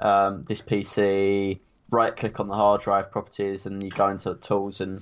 [0.00, 1.60] um, this PC,
[1.92, 5.00] right click on the hard drive properties, and you go into the tools, and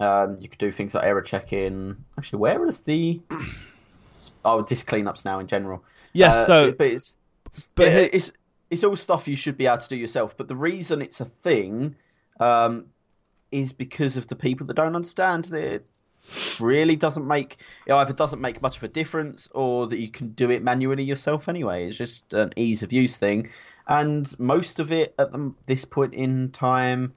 [0.00, 1.96] um, you could do things like error checking.
[2.18, 3.20] Actually, where is the
[4.44, 5.84] oh disk cleanups now in general?
[6.12, 7.14] Yes, Uh, so but it's
[7.76, 8.32] but here- it's
[8.70, 10.36] it's all stuff you should be able to do yourself.
[10.36, 11.94] But the reason it's a thing
[12.40, 12.86] um,
[13.52, 15.82] is because of the people that don't understand the
[16.58, 20.28] really doesn't make it either doesn't make much of a difference or that you can
[20.30, 21.86] do it manually yourself anyway.
[21.86, 23.50] It's just an ease of use thing,
[23.86, 27.14] and most of it at the, this point in time,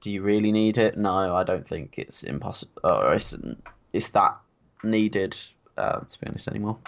[0.00, 0.96] do you really need it?
[0.96, 2.80] No, I don't think it's impossible.
[2.84, 3.34] Or it's
[3.92, 4.36] it's that
[4.82, 5.36] needed
[5.76, 6.78] uh, to be honest anymore.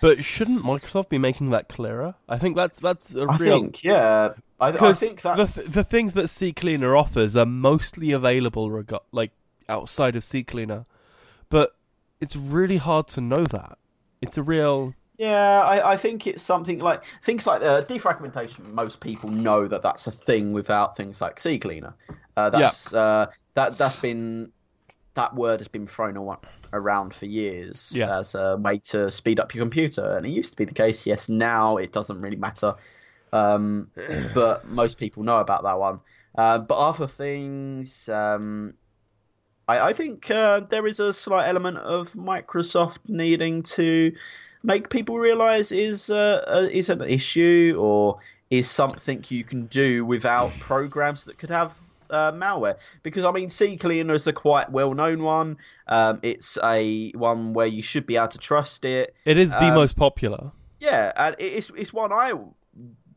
[0.00, 2.14] But shouldn't Microsoft be making that clearer?
[2.28, 3.60] I think that's that's a I real.
[3.60, 4.34] think yeah.
[4.60, 8.92] I, I think the, that's th- the things that CCleaner offers are mostly available reg-
[9.12, 9.32] like
[9.68, 10.84] outside of CCleaner,
[11.48, 11.76] but
[12.20, 13.78] it's really hard to know that.
[14.20, 18.72] It's a real Yeah, I, I think it's something like things like uh, defragmentation.
[18.72, 21.94] Most people know that that's a thing without things like CCleaner.
[22.36, 24.50] Uh, that's uh, that that's been
[25.14, 26.16] that word has been thrown
[26.72, 28.18] around for years Yeah.
[28.18, 31.06] as a way to speed up your computer, and it used to be the case.
[31.06, 32.74] Yes, now it doesn't really matter,
[33.32, 33.90] um,
[34.34, 36.00] but most people know about that one.
[36.36, 38.74] Uh, but other things, um,
[39.68, 44.10] I, I think uh, there is a slight element of Microsoft needing to
[44.64, 48.18] make people realize is uh, uh, is an issue or
[48.50, 51.74] is something you can do without programs that could have
[52.10, 52.76] uh, malware.
[53.02, 55.58] Because I mean, CCleaner is a quite well known one.
[55.86, 59.14] Um, it's a one where you should be able to trust it.
[59.24, 60.50] it is the Um, most popular.
[60.80, 62.32] Yeah, and it's it's one I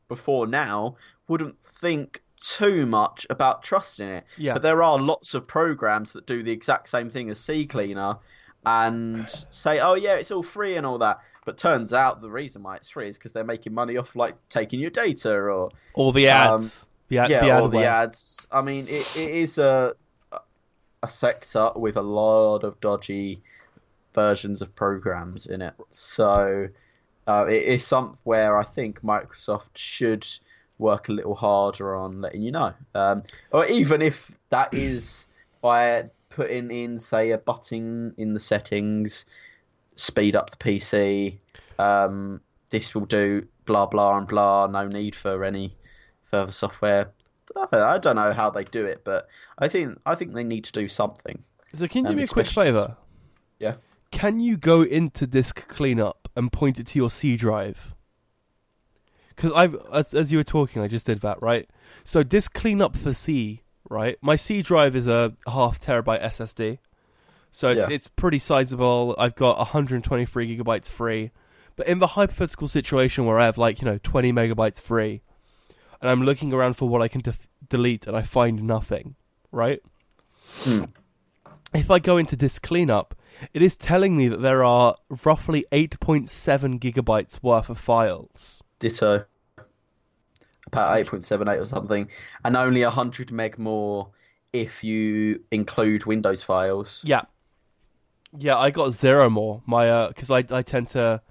[0.08, 0.96] before now
[1.28, 4.26] wouldn't think too much about trusting it.
[4.38, 4.54] Yeah.
[4.54, 8.20] But there are lots of programs that do the exact same thing as CCleaner
[8.66, 12.62] and say, "Oh yeah, it's all free and all that." But turns out the reason
[12.62, 16.12] why it's free is because they're making money off like taking your data or All
[16.12, 16.86] the ads.
[17.08, 18.46] the, ad- yeah, the all the ads.
[18.52, 19.96] I mean, it, it is a
[21.02, 23.42] a sector with a lot of dodgy
[24.14, 25.74] versions of programs in it.
[25.90, 26.68] So
[27.30, 30.28] uh, it is something where I think Microsoft should
[30.80, 35.28] work a little harder on letting you know, um, or even if that is
[35.62, 39.24] by putting in, say, a button in the settings,
[39.98, 41.38] speed up the PC.
[41.78, 42.40] Um,
[42.70, 44.68] this will do blah blah and blah.
[44.68, 45.76] No need for any
[46.32, 47.12] further software.
[47.72, 49.28] I don't know how they do it, but
[49.60, 51.44] I think I think they need to do something.
[51.74, 52.96] So can you do Um, me a quick favor?
[53.60, 53.76] Yeah.
[54.12, 57.94] Can you go into disk cleanup and point it to your C drive?
[59.36, 61.70] Because I, as, as you were talking, I just did that, right?
[62.04, 64.18] So disk cleanup for C, right?
[64.22, 66.80] My C drive is a half terabyte SSD,
[67.58, 67.88] so Yeah.
[67.90, 69.16] it's pretty sizable.
[69.18, 71.32] I've got 123 gigabytes free,
[71.76, 75.22] but in the hypothetical situation where I have like you know 20 megabytes free,
[76.00, 79.16] and I'm looking around for what I can def- delete, and I find nothing,
[79.52, 79.82] right?
[80.60, 80.84] Hmm.
[81.74, 83.16] If I go into disk cleanup,
[83.54, 84.96] it is telling me that there are
[85.26, 88.62] roughly 8.7 gigabytes worth of files.
[88.80, 89.26] Ditto.
[90.68, 92.10] About eight point seven eight or something,
[92.44, 94.10] and only hundred meg more
[94.54, 97.02] if you include Windows files.
[97.06, 97.22] Yeah.
[98.38, 99.62] Yeah, I got zero more.
[99.66, 101.22] My because I I tend to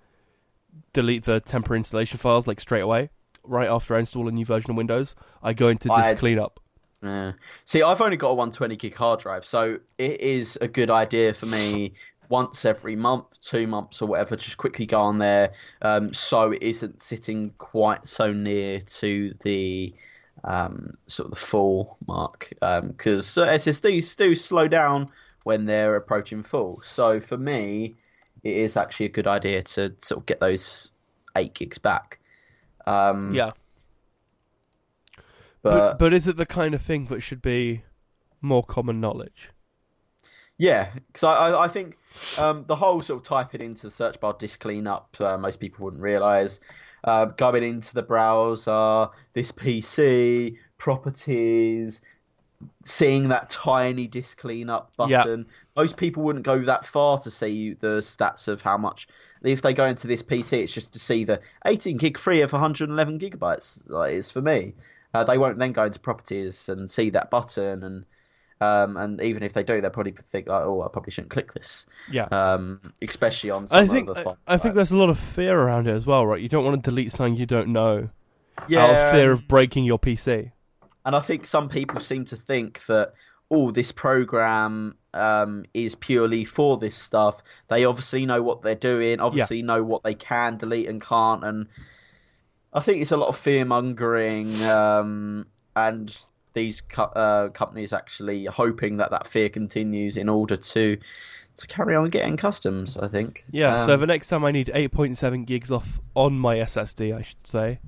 [0.93, 3.11] delete the temporary installation files like straight away,
[3.45, 5.15] right after I install a new version of Windows.
[5.43, 6.61] I go into disk I- cleanup.
[7.03, 7.33] Yeah.
[7.67, 11.35] See, I've only got a 120 gig hard drive, so it is a good idea
[11.35, 11.93] for me
[12.29, 16.63] once every month, two months, or whatever, just quickly go on there, um, so it
[16.63, 19.95] isn't sitting quite so near to the
[20.45, 22.49] um, sort of the full mark,
[22.89, 25.09] because uh, SSDs do slow down
[25.47, 26.81] when they're approaching full.
[26.83, 27.95] So for me,
[28.43, 30.91] it is actually a good idea to sort of get those
[31.37, 32.19] eight gigs back.
[32.85, 33.53] Um, Yeah,
[35.63, 37.85] but, but but is it the kind of thing that should be
[38.41, 39.51] more common knowledge?
[40.59, 41.99] Yeah, because I, I, I think
[42.39, 45.85] um, the whole sort of typing into the search bar disk cleanup, uh, most people
[45.85, 46.61] wouldn't realise.
[47.05, 52.01] Uh, going into the browser, this PC, properties,
[52.85, 55.47] seeing that tiny disk cleanup button.
[55.77, 59.09] Most people wouldn't go that far to see the stats of how much.
[59.43, 62.53] If they go into this PC, it's just to see the 18 gig free of
[62.53, 63.89] 111 gigabytes.
[63.89, 64.75] Like is for me.
[65.15, 68.07] Uh, they won't then go into properties and see that button and
[68.61, 71.53] um, and even if they do, they'll probably think like, "Oh, I probably shouldn't click
[71.53, 72.25] this." Yeah.
[72.31, 75.87] Um, especially on some I think I, I think there's a lot of fear around
[75.87, 76.41] it as well, right?
[76.41, 78.09] You don't want to delete something you don't know
[78.67, 80.53] yeah, out of fear of breaking your PC.
[81.07, 83.15] And I think some people seem to think that
[83.51, 87.43] oh, this program um, is purely for this stuff.
[87.69, 89.21] They obviously know what they're doing.
[89.21, 91.45] Obviously know what they can delete and can't.
[91.45, 91.69] And
[92.73, 95.47] I think it's a lot of fear mongering um,
[95.77, 96.19] and
[96.55, 100.99] these co- uh, companies actually hoping that that fear continues in order to
[101.59, 102.97] to carry on getting customs.
[102.97, 103.45] I think.
[103.53, 107.23] Yeah, so Um, the next time I need 8.7 gigs off on my SSD, I
[107.23, 107.79] should say,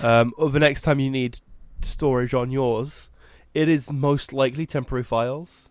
[0.00, 1.40] um, or the next time you need
[1.84, 3.10] storage on yours,
[3.54, 5.68] it is most likely temporary files.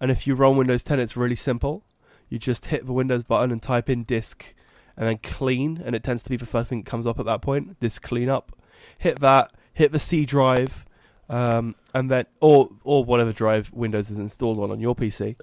[0.00, 1.84] And if you run Windows 10, it's really simple.
[2.28, 4.54] You just hit the Windows button and type in disk
[4.96, 7.26] and then clean, and it tends to be the first thing that comes up at
[7.26, 7.78] that point.
[7.80, 8.56] Disk cleanup.
[8.98, 9.52] Hit that.
[9.74, 10.84] Hit the C drive,
[11.30, 15.36] um, and then or or whatever drive Windows is installed on on your PC.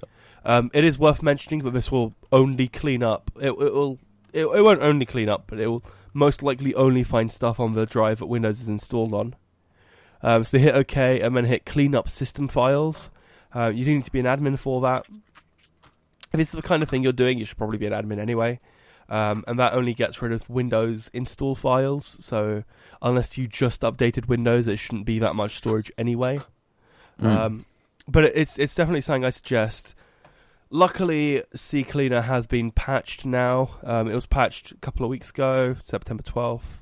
[0.45, 3.32] Um, it is worth mentioning that this will only clean up.
[3.38, 3.97] It, it will.
[4.32, 7.74] It, it won't only clean up, but it will most likely only find stuff on
[7.74, 9.36] the drive that Windows is installed on.
[10.22, 13.09] Um, so hit OK and then hit clean up system files.
[13.55, 15.07] Uh, you do need to be an admin for that.
[16.34, 18.59] If it's the kind of thing you're doing, you should probably be an admin anyway.
[19.09, 22.17] Um, and that only gets rid of Windows install files.
[22.20, 22.63] So
[23.01, 26.39] unless you just updated Windows, it shouldn't be that much storage anyway.
[27.20, 27.26] Mm.
[27.26, 27.65] Um,
[28.07, 29.95] but it's it's definitely something I suggest.
[30.72, 33.72] Luckily, CCleaner has been patched now.
[33.84, 36.80] Um, it was patched a couple of weeks ago, September 12th,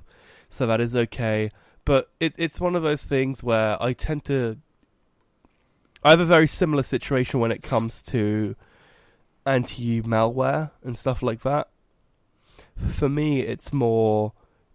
[0.49, 1.51] so that is okay.
[1.87, 4.57] But it, it's one of those things where I tend to.
[6.03, 8.57] I have a very similar situation when it comes to
[9.45, 11.69] anti malware and stuff like that.
[12.89, 14.33] For me, it's more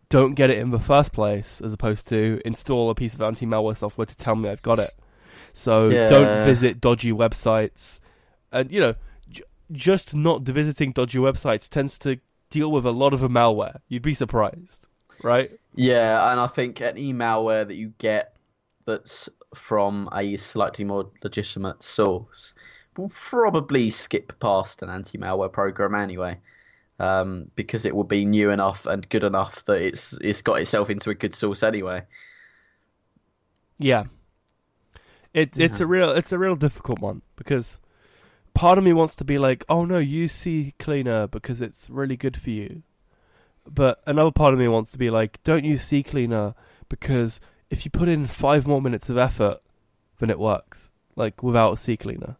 [0.08, 3.44] don't get it in the first place as opposed to install a piece of anti
[3.44, 4.94] malware software to tell me I've got it.
[5.52, 6.08] So yeah.
[6.08, 8.00] don't visit dodgy websites.
[8.52, 8.94] And, you know,
[9.28, 13.80] j- just not visiting dodgy websites tends to deal with a lot of the malware.
[13.88, 14.88] You'd be surprised,
[15.24, 15.50] right?
[15.74, 18.36] Yeah, and I think any malware that you get
[18.84, 22.54] that's from a slightly more legitimate source
[22.96, 26.38] will probably skip past an anti malware program anyway.
[26.98, 30.88] Um, because it will be new enough and good enough that it's it's got itself
[30.88, 32.02] into a good source anyway.
[33.78, 34.04] Yeah,
[35.34, 37.80] it's it's a real it's a real difficult one because
[38.54, 42.36] part of me wants to be like, oh no, use CCleaner because it's really good
[42.36, 42.82] for you,
[43.66, 46.54] but another part of me wants to be like, don't use CCleaner
[46.88, 47.40] because
[47.70, 49.60] if you put in five more minutes of effort,
[50.18, 52.36] then it works like without CCleaner.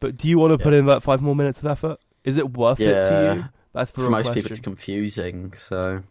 [0.00, 0.64] But do you want to yeah.
[0.64, 1.98] put in that five more minutes of effort?
[2.24, 2.88] Is it worth yeah.
[2.88, 3.44] it to you?
[3.72, 4.34] That's for most question.
[4.34, 4.50] people.
[4.52, 5.52] It's confusing.
[5.56, 6.02] So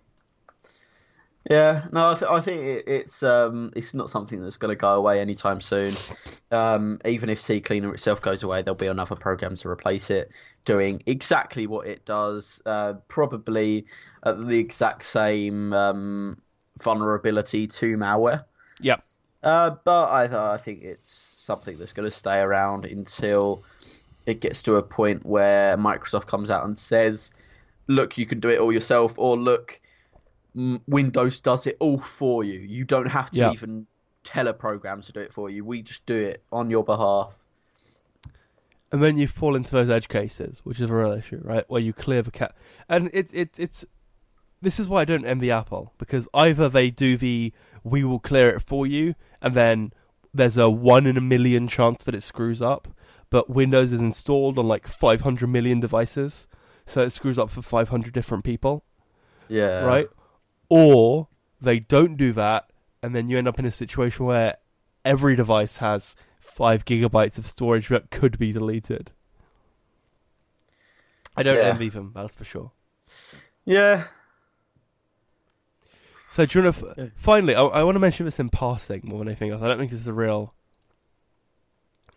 [1.49, 4.79] yeah, no, I, th- I think it, it's um, it's not something that's going to
[4.79, 5.95] go away anytime soon.
[6.51, 10.31] Um, even if CCleaner itself goes away, there'll be another program to replace it,
[10.65, 13.85] doing exactly what it does, uh, probably
[14.23, 16.41] at the exact same um,
[16.81, 18.43] vulnerability to malware.
[18.81, 19.03] Yep.
[19.41, 23.63] Uh, but I I think it's something that's going to stay around until
[24.25, 27.31] it gets to a point where Microsoft comes out and says,
[27.87, 29.79] "Look, you can do it all yourself," or "Look."
[30.87, 32.59] Windows does it all for you.
[32.59, 33.51] You don't have to yeah.
[33.51, 33.87] even
[34.23, 35.63] tell a program to do it for you.
[35.63, 37.33] We just do it on your behalf.
[38.91, 41.63] And then you fall into those edge cases, which is a real issue, right?
[41.69, 42.55] Where you clear the cat,
[42.87, 43.85] and it's it, it's.
[44.61, 47.53] This is why I don't envy Apple because either they do the
[47.83, 49.93] "we will clear it for you," and then
[50.33, 52.87] there's a one in a million chance that it screws up,
[53.29, 56.47] but Windows is installed on like 500 million devices,
[56.87, 58.83] so it screws up for 500 different people.
[59.47, 59.83] Yeah.
[59.83, 60.09] Right?
[60.69, 61.27] Or
[61.61, 62.69] they don't do that,
[63.03, 64.57] and then you end up in a situation where
[65.03, 69.11] every device has five gigabytes of storage that could be deleted.
[71.35, 71.69] I don't yeah.
[71.69, 72.71] envy them, that's for sure.
[73.65, 74.07] Yeah.
[76.31, 77.55] So do you want to f- finally?
[77.55, 79.61] I, I want to mention this in passing more than anything else.
[79.61, 80.53] I don't think this is a real.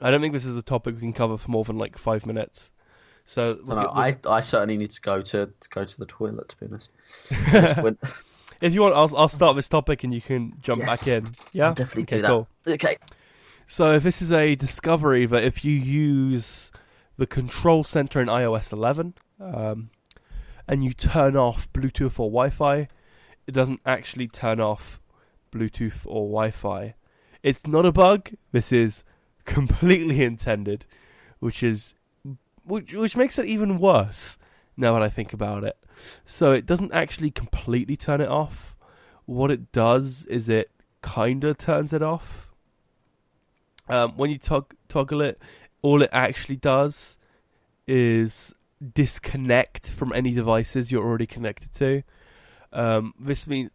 [0.00, 2.26] I don't think this is a topic we can cover for more than like five
[2.26, 2.72] minutes.
[3.24, 4.32] So we'll no, get, we'll...
[4.32, 6.90] I I certainly need to go to, to go to the toilet to be honest.
[8.63, 11.25] if you want, I'll I'll start this topic and you can jump yes, back in.
[11.53, 12.29] Yeah, I'll definitely okay, do that.
[12.29, 12.49] Cool.
[12.69, 12.97] Okay.
[13.67, 16.71] So if this is a discovery that if you use
[17.17, 19.91] the control center in iOS 11 um,
[20.69, 22.89] and you turn off Bluetooth or Wi-Fi,
[23.47, 25.01] it doesn't actually turn off
[25.53, 26.95] Bluetooth or Wi-Fi.
[27.43, 28.31] It's not a bug.
[28.53, 29.05] This is
[29.45, 30.87] completely intended,
[31.41, 31.95] which is
[32.65, 34.37] which which makes it even worse
[34.83, 35.78] now that I think about it.
[36.26, 38.76] So it doesn't actually completely turn it off.
[39.24, 40.70] What it does is it
[41.01, 42.51] kind of turns it off.
[43.89, 45.41] Um, when you tog- toggle it,
[45.80, 47.16] all it actually does
[47.87, 48.55] is
[48.95, 52.03] disconnect from any devices you're already connected to.
[52.72, 53.70] Um, this means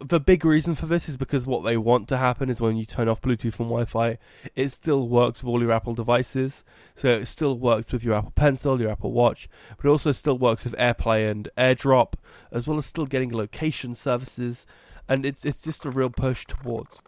[0.00, 2.84] the big reason for this is because what they want to happen is when you
[2.84, 4.18] turn off Bluetooth and Wi-Fi,
[4.54, 6.64] it still works with all your Apple devices.
[6.96, 10.38] So it still works with your Apple Pencil, your Apple Watch, but it also still
[10.38, 12.14] works with AirPlay and AirDrop,
[12.50, 14.66] as well as still getting location services.
[15.08, 17.00] And it's it's just a real push towards.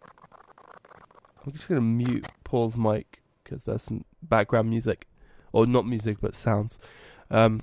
[1.45, 5.07] I'm just gonna mute Paul's mic because there's some background music,
[5.53, 6.79] or not music but sounds.
[7.31, 7.63] Um,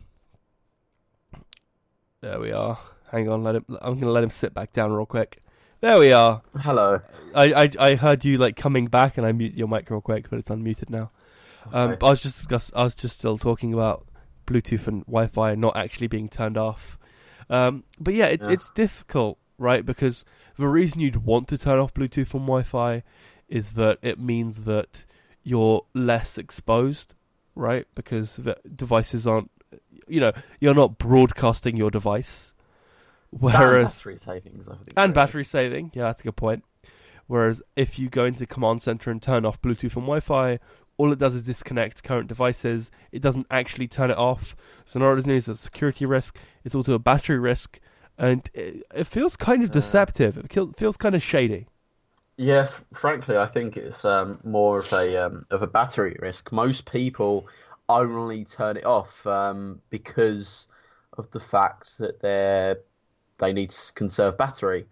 [2.22, 2.80] there we are.
[3.12, 3.66] Hang on, let him.
[3.82, 5.40] I'm gonna let him sit back down real quick.
[5.82, 6.42] There we are.
[6.60, 7.02] Hello.
[7.36, 10.30] I, I I heard you like coming back, and I mute your mic real quick,
[10.30, 11.12] but it's unmuted now.
[11.72, 12.06] Um, Okay.
[12.06, 14.06] I was just discuss- I was just still talking about
[14.46, 16.98] Bluetooth and Wi-Fi not actually being turned off.
[17.50, 18.54] Um, but yeah, it's Yeah.
[18.54, 19.86] it's difficult, right?
[19.86, 20.26] Because
[20.58, 23.04] the reason you'd want to turn off Bluetooth and Wi-Fi
[23.48, 25.06] is that it means that
[25.44, 27.14] you're less exposed,
[27.56, 27.86] right?
[27.96, 29.50] Because the devices aren't,
[30.08, 32.54] you know, you're not broadcasting your device.
[33.32, 34.94] And Whereas battery savings, I think.
[34.98, 35.92] and battery saving.
[35.94, 36.64] Yeah, that's a good point.
[37.28, 40.60] Whereas if you go into Command Center and turn off Bluetooth and Wi-Fi,
[40.98, 42.90] all it does is disconnect current devices.
[43.12, 44.56] It doesn't actually turn it off.
[44.86, 47.80] So not only is it a security risk, it's also a battery risk,
[48.18, 49.74] and it, it feels kind of Uh.
[49.74, 50.38] deceptive.
[50.38, 51.68] It feels, feels kind of shady.
[52.38, 56.52] Yeah, f- frankly, I think it's um, more of a um, of a battery risk.
[56.52, 57.48] Most people
[57.90, 60.68] only turn it off um, because
[61.18, 62.78] of the fact that they're
[63.38, 64.86] they need to conserve battery.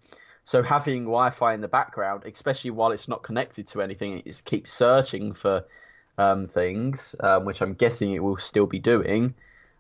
[0.46, 4.46] So having Wi-Fi in the background, especially while it's not connected to anything, it just
[4.46, 5.66] keeps searching for
[6.18, 9.34] um, things, um, which I'm guessing it will still be doing.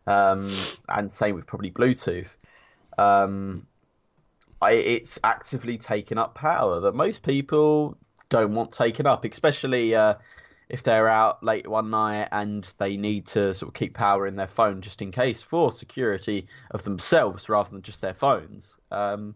[0.07, 0.55] Um,
[0.89, 2.30] and same with probably Bluetooth.
[2.97, 3.68] Um,
[4.61, 7.97] I, it's actively taking up power that most people
[8.30, 10.16] don't want taken up, especially uh,
[10.70, 14.36] if they're out late one night and they need to sort of keep power in
[14.36, 18.76] their phone just in case for security of themselves rather than just their phones.
[18.91, 19.36] Um,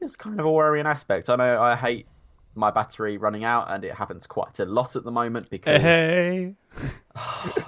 [0.00, 1.28] it's kind of a worrying aspect.
[1.28, 2.06] I know I hate
[2.54, 5.80] my battery running out, and it happens quite a lot at the moment because.
[5.80, 6.54] Hey.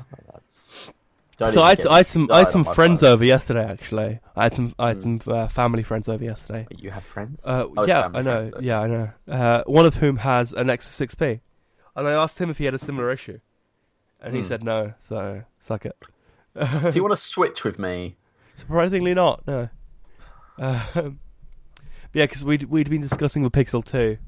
[1.38, 3.10] Don't So I had, I had some I had some friends phone.
[3.10, 3.64] over yesterday.
[3.64, 5.02] Actually, I had some I had Hmm.
[5.02, 6.66] some uh, family friends over yesterday.
[6.76, 7.44] You have friends?
[7.44, 8.22] Uh, Oh, it's yeah, I know.
[8.22, 8.66] friends, okay.
[8.66, 9.10] Yeah, I know.
[9.28, 11.40] Uh, one of whom has an Nexus 6P,
[11.96, 13.38] and I asked him if he had a similar issue,
[14.20, 14.48] and he Hmm.
[14.48, 14.94] said no.
[15.00, 15.96] So suck it.
[16.82, 18.16] So you want to switch with me?
[18.56, 19.46] Surprisingly, not.
[19.46, 19.68] No.
[20.58, 21.18] Um,
[22.12, 24.18] yeah, because we'd we'd been discussing the Pixel 2,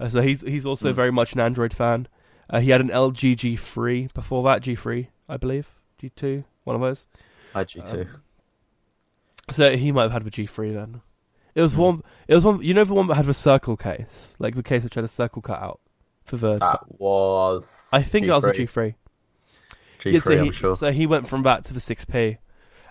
[0.00, 0.96] uh, so he's he's also Hmm.
[0.96, 2.08] very much an Android fan.
[2.48, 5.68] Uh, he had an LG G3 before that, G3, I believe,
[6.02, 7.06] G2, one of those.
[7.54, 8.00] I do too.
[8.02, 8.22] Um,
[9.52, 11.00] So he might have had the G3 then.
[11.54, 11.80] It was Hmm.
[11.80, 12.02] one.
[12.28, 12.62] It was one.
[12.62, 15.08] You know the one that had the circle case, like the case which had a
[15.08, 15.80] circle cut out
[16.30, 16.56] for the.
[16.58, 17.88] that was.
[17.92, 18.94] I think that was a G3.
[20.00, 20.12] G3.
[20.12, 20.76] G3, Yeah, so I'm he, sure.
[20.76, 22.38] so he went from that to the 6P,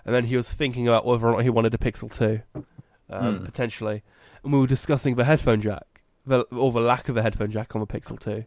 [0.04, 2.40] and then he was thinking about whether or not he wanted a Pixel 2,
[3.10, 3.44] um, Hmm.
[3.44, 4.02] potentially.
[4.44, 7.74] And we were discussing the headphone jack, the, or the lack of a headphone jack
[7.74, 8.44] on the Pixel 2.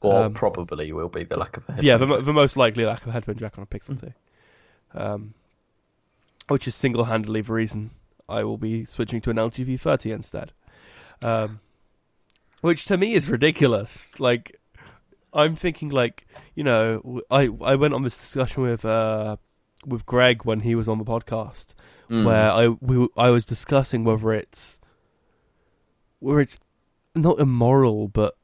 [0.00, 2.24] Or um, probably will be the lack of a Yeah, the, headphone jack.
[2.26, 4.12] the most likely lack of a headphone jack on a Pixel 2.
[4.98, 5.34] Um,
[6.48, 7.90] which is single handedly the reason
[8.28, 10.52] I will be switching to an LG V30 instead.
[11.22, 11.60] Um,
[12.62, 14.18] which to me is ridiculous.
[14.18, 14.58] Like,
[15.32, 19.36] I'm thinking, like, you know, I I went on this discussion with uh,
[19.86, 21.74] with Greg when he was on the podcast,
[22.10, 22.24] Mm.
[22.24, 24.78] where I we, I was discussing whether it's
[26.18, 26.58] whether it's
[27.14, 28.36] not immoral, but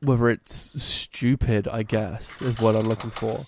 [0.00, 1.68] whether it's stupid.
[1.68, 3.44] I guess is what I'm looking for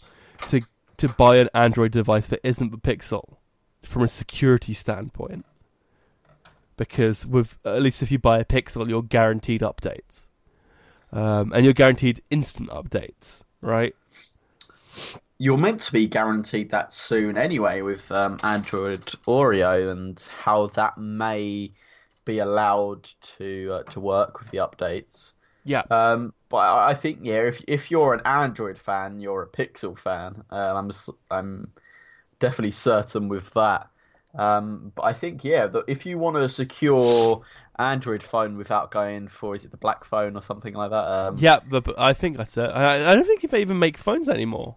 [0.48, 0.60] to
[0.98, 3.36] to buy an Android device that isn't the Pixel
[3.82, 5.44] from a security standpoint.
[6.76, 10.28] Because with at least if you buy a Pixel, you're guaranteed updates,
[11.12, 13.94] um, and you're guaranteed instant updates, right?
[15.38, 20.96] You're meant to be guaranteed that soon anyway with um, Android Oreo and how that
[20.98, 21.72] may
[22.24, 23.04] be allowed
[23.38, 25.32] to uh, to work with the updates.
[25.64, 29.98] Yeah, Um, but I think yeah, if if you're an Android fan, you're a Pixel
[29.98, 30.44] fan.
[30.50, 30.90] Uh, I'm
[31.30, 31.72] I'm
[32.40, 33.90] definitely certain with that.
[34.36, 37.42] Um, but I think yeah, that if you want a secure
[37.78, 40.96] Android phone without going for is it the black phone or something like that?
[40.96, 42.70] Um, yeah, but, but I think that's it.
[42.70, 44.76] I, I don't think if they even make phones anymore.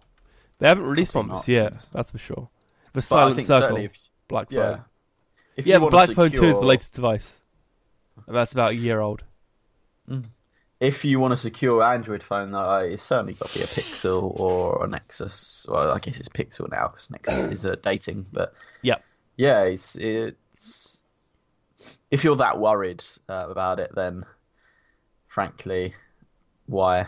[0.58, 1.70] They haven't released one this year.
[1.70, 1.78] to.
[1.92, 2.48] That's for sure.
[2.86, 3.96] The but Silent Circle if
[4.28, 4.84] Black yeah, Phone.
[5.56, 7.36] if Yeah, you the Black Phone Two is the latest device,
[8.26, 9.22] and that's about a year old.
[10.80, 14.38] If you want a secure Android phone, though, it's certainly got to be a Pixel
[14.40, 15.66] or a Nexus.
[15.68, 18.26] Well, I guess it's Pixel now because Nexus is uh, dating.
[18.32, 18.96] But Yeah.
[19.40, 21.02] Yeah, it's it's.
[22.10, 24.26] If you're that worried uh, about it, then
[25.28, 25.94] frankly,
[26.66, 27.06] why?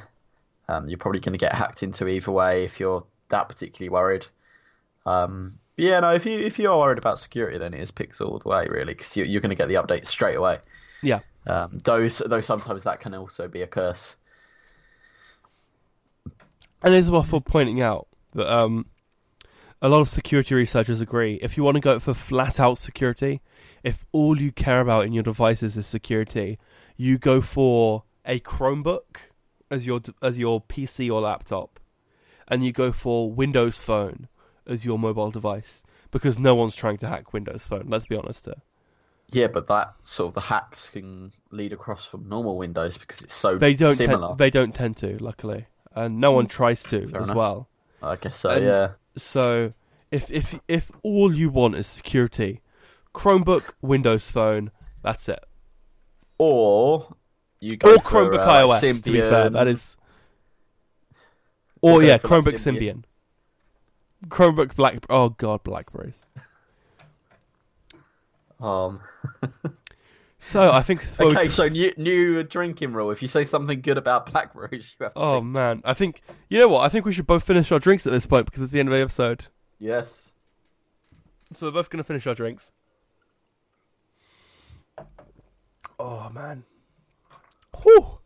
[0.67, 4.27] Um, you're probably going to get hacked into either way if you're that particularly worried.
[5.05, 6.15] Um, yeah, no.
[6.15, 8.95] If you if you're worried about security, then it is Pixel all the way, really,
[8.95, 10.61] because you, you're going to get the update straight away.
[11.03, 11.21] Yeah.
[11.47, 14.17] Um, though, though sometimes that can also be a curse.
[16.83, 18.87] And it's worth pointing out that um,
[19.83, 23.43] a lot of security researchers agree if you want to go for flat out security,
[23.83, 26.57] if all you care about in your devices is security,
[26.97, 29.17] you go for a Chromebook
[29.71, 31.81] as your as your PC or laptop,
[32.47, 34.29] and you go for Windows Phone
[34.69, 35.83] as your mobile device
[36.13, 37.87] because no one's trying to hack Windows Phone.
[37.89, 38.63] Let's be honest here.
[39.31, 43.35] Yeah, but that sort of the hacks can lead across from normal Windows because it's
[43.35, 44.29] so They don't similar.
[44.29, 45.67] tend, they don't tend to luckily.
[45.95, 46.51] and no one hmm.
[46.51, 47.37] tries to Fair as enough.
[47.37, 47.69] well.
[48.03, 48.51] I guess so.
[48.51, 48.89] And- yeah.
[49.17, 49.73] So
[50.11, 52.61] if if if all you want is security,
[53.15, 54.71] Chromebook, Windows Phone,
[55.03, 55.45] that's it.
[56.39, 57.15] Or
[57.61, 59.03] you go Or for, Chromebook uh, iOS.
[59.05, 59.97] To be fair, that is.
[61.81, 62.79] Or yeah, like, Chromebook Symbian.
[62.79, 63.05] Symbian.
[64.29, 65.05] Chromebook Black.
[65.09, 66.25] Oh god, Blackberries.
[68.61, 69.01] Um.
[70.45, 71.07] So I think.
[71.21, 75.15] okay, so new new drinking rule: if you say something good about blackberries, you have
[75.15, 75.21] to.
[75.21, 76.81] Oh man, I think you know what?
[76.85, 78.89] I think we should both finish our drinks at this point because it's the end
[78.89, 79.47] of the episode.
[79.79, 80.33] yes.
[81.53, 82.73] So we're both gonna finish our drinks.
[85.99, 86.65] Oh man.
[87.83, 88.19] Whew.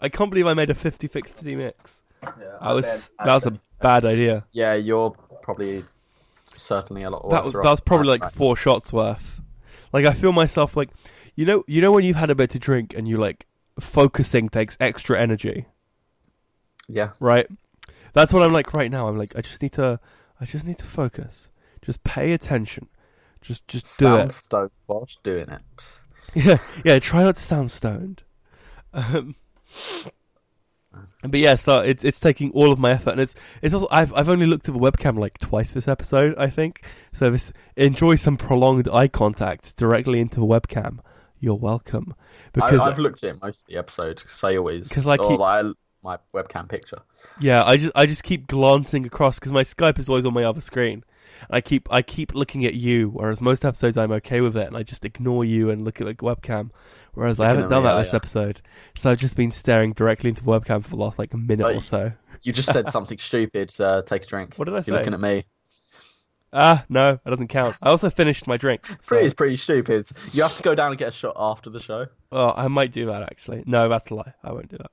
[0.00, 2.02] I can't believe I made a 50-50 mix.
[2.22, 2.30] Yeah,
[2.60, 4.46] I was that was a bad idea.
[4.52, 5.10] Yeah, you're
[5.42, 5.84] probably
[6.56, 7.32] certainly a lot worse.
[7.32, 9.40] That was that was probably like four shots worth.
[9.92, 10.90] Like I feel myself like,
[11.40, 13.46] you know, you know when you've had a bit to drink and you like
[13.80, 15.64] focusing takes extra energy,
[16.86, 17.12] yeah.
[17.18, 17.46] right?
[18.12, 19.08] That's what I'm like right now.
[19.08, 19.98] I'm like I just need to,
[20.38, 21.48] I just need to focus,
[21.80, 22.88] just pay attention,
[23.40, 24.18] just just do it.
[24.18, 25.60] Sound stoked whilst doing it.
[26.34, 26.98] Yeah, yeah.
[26.98, 28.22] Try not to sound stoned.
[28.92, 29.34] Um,
[31.22, 34.12] but yeah, so it's it's taking all of my effort, and it's it's also I've
[34.12, 36.84] I've only looked at the webcam like twice this episode, I think.
[37.14, 40.98] So this enjoy some prolonged eye contact directly into the webcam.
[41.40, 42.14] You're welcome.
[42.52, 45.38] Because I, I've looked at most of the episodes because I always 'Cause I keep-
[45.40, 45.66] like,
[46.02, 46.98] my webcam picture.
[47.40, 50.44] yeah, I just I just keep glancing across because my Skype is always on my
[50.44, 51.04] other screen.
[51.50, 54.76] I keep I keep looking at you, whereas most episodes I'm okay with it, and
[54.76, 56.70] I just ignore you and look at the webcam.
[57.14, 58.16] Whereas I haven't done me, that oh, this yeah.
[58.16, 58.62] episode,
[58.96, 61.66] so I've just been staring directly into the webcam for the last like a minute
[61.66, 62.12] Oh, or so.
[62.42, 63.72] You just said something stupid.
[63.80, 64.54] Uh, take a drink.
[64.56, 64.92] What did I You're say?
[64.92, 65.44] looking at me.
[66.52, 67.76] Ah, no, that doesn't count.
[67.82, 68.86] I also finished my drink.
[68.86, 70.10] So, Pretty, it's pretty stupid.
[70.32, 72.06] You have to go down and get a shot after the show.
[72.32, 73.62] oh, I might do that actually.
[73.66, 74.34] No, that's a lie.
[74.42, 74.90] I won't do that.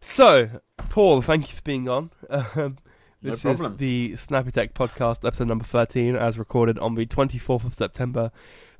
[0.00, 0.48] So,
[0.88, 2.10] Paul, thank you for being on.
[2.30, 2.78] Um,
[3.22, 7.64] No this is the Snappy Tech podcast, episode number 13, as recorded on the 24th
[7.64, 8.30] of September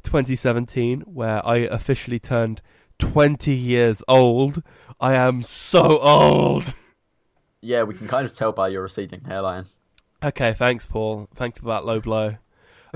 [0.03, 2.63] 2017, where I officially turned
[2.99, 4.63] 20 years old.
[4.99, 6.75] I am so old.
[7.61, 9.67] Yeah, we can kind of tell by your receding hairline.
[10.23, 11.29] Okay, thanks, Paul.
[11.35, 12.37] Thanks for that low blow.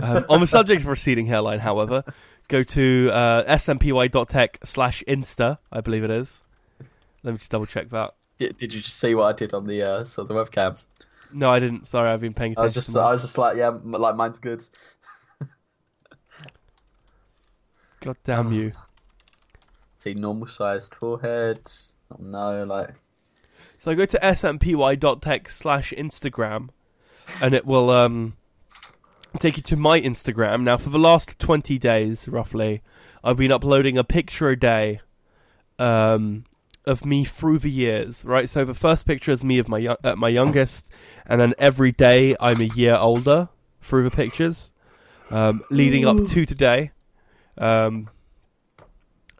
[0.01, 2.05] Um, on the subject of receding hairline, however,
[2.49, 6.43] go to uh, smpy.tech slash insta, I believe it is.
[7.23, 8.15] Let me just double check that.
[8.39, 10.83] Did, did you just see what I did on the uh, so the webcam?
[11.33, 11.87] No, I didn't.
[11.87, 12.63] Sorry, I've been paying attention.
[12.63, 12.97] I was just.
[12.97, 14.63] I was just like, yeah, like mine's good.
[18.01, 18.73] God damn you.
[20.01, 21.61] See, normal sized forehead.
[22.13, 22.91] Oh, no, like
[23.79, 26.69] So go to smpy.tech slash Instagram,
[27.41, 28.35] and it will um,
[29.39, 30.63] take you to my Instagram.
[30.63, 32.83] Now, for the last 20 days, roughly,
[33.23, 35.01] I've been uploading a picture a day
[35.79, 36.45] um,
[36.85, 38.49] of me through the years, right?
[38.49, 40.87] So the first picture is me of my yo- at my youngest,
[41.27, 43.49] and then every day I'm a year older
[43.81, 44.73] through the pictures,
[45.31, 46.91] um, leading up to today.
[47.57, 48.11] Um,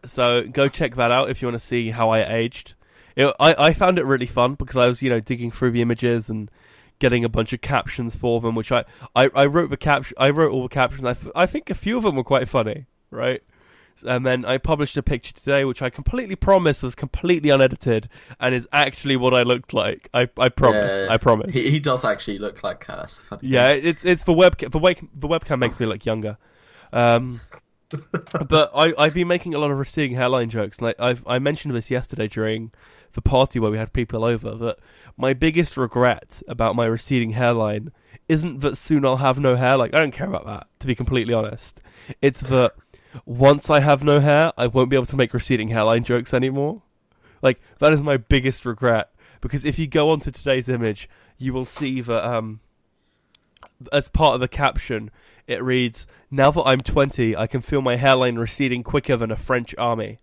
[0.05, 2.73] so go check that out if you want to see how I aged.
[3.15, 5.81] It, I, I found it really fun because I was, you know, digging through the
[5.81, 6.51] images and
[6.99, 8.85] getting a bunch of captions for them, which I,
[9.15, 11.03] I, I wrote the cap, I wrote all the captions.
[11.03, 13.41] I, f- I think a few of them were quite funny, right?
[14.03, 18.09] And then I published a picture today, which I completely promised was completely unedited
[18.39, 20.09] and is actually what I looked like.
[20.13, 21.05] I, I promise.
[21.05, 21.53] Yeah, I promise.
[21.53, 24.71] he, he does actually look like uh, a funny Yeah, it's it's the webcam.
[24.71, 26.37] The, wake, the webcam makes me look younger.
[26.91, 27.39] Um,
[28.47, 31.39] but I I've been making a lot of receding hairline jokes, and I I've, I
[31.39, 32.71] mentioned this yesterday during
[33.13, 34.55] the party where we had people over.
[34.55, 34.77] That
[35.17, 37.91] my biggest regret about my receding hairline
[38.27, 39.77] isn't that soon I'll have no hair.
[39.77, 41.81] Like I don't care about that, to be completely honest.
[42.21, 42.73] It's that
[43.25, 46.81] once I have no hair, I won't be able to make receding hairline jokes anymore.
[47.41, 49.09] Like that is my biggest regret
[49.41, 52.59] because if you go onto today's image, you will see that um
[53.91, 55.11] as part of the caption,
[55.47, 59.35] it reads, "Now that I'm 20, I can feel my hairline receding quicker than a
[59.35, 60.19] French army."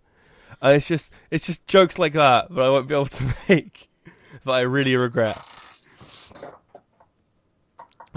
[0.61, 3.89] And it's just, it's just jokes like that that I won't be able to make
[4.45, 5.37] that I really regret.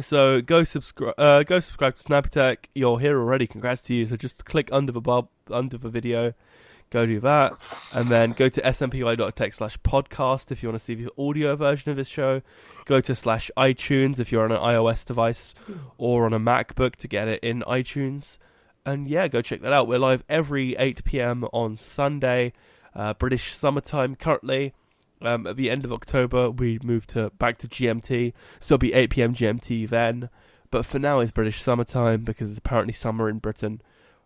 [0.00, 2.68] So go subscribe, uh, go subscribe to Snappy Tech.
[2.74, 3.46] You're here already.
[3.46, 4.06] Congrats to you.
[4.06, 6.34] So just click under the bar, under the video,
[6.90, 7.52] go do that,
[7.94, 11.90] and then go to smpy.tech slash podcast if you want to see the audio version
[11.90, 12.42] of this show.
[12.84, 15.54] Go to slash iTunes if you're on an iOS device
[15.96, 18.36] or on a MacBook to get it in iTunes.
[18.84, 19.88] And yeah, go check that out.
[19.88, 21.44] We're live every 8 p.m.
[21.54, 22.52] on Sunday,
[22.94, 24.74] uh, British summertime currently.
[25.22, 28.92] Um, at the end of October, we move to back to GMT, so it'll be
[28.92, 29.34] 8 p.m.
[29.34, 30.28] GMT then.
[30.70, 33.80] But for now, it's British summertime because it's apparently summer in Britain.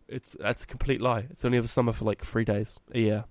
[0.09, 1.27] It's that's a complete lie.
[1.31, 3.25] It's only ever summer for like three days a year.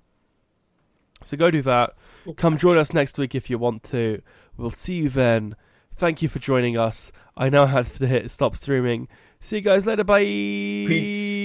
[1.24, 1.96] So go do that.
[2.38, 4.22] Come join us next week if you want to.
[4.58, 5.56] We'll see you then.
[5.98, 7.12] Thank you for joining us.
[7.36, 9.10] I now have to hit stop streaming.
[9.42, 10.06] See you guys later.
[10.06, 10.22] Bye.
[10.24, 11.40] Peace.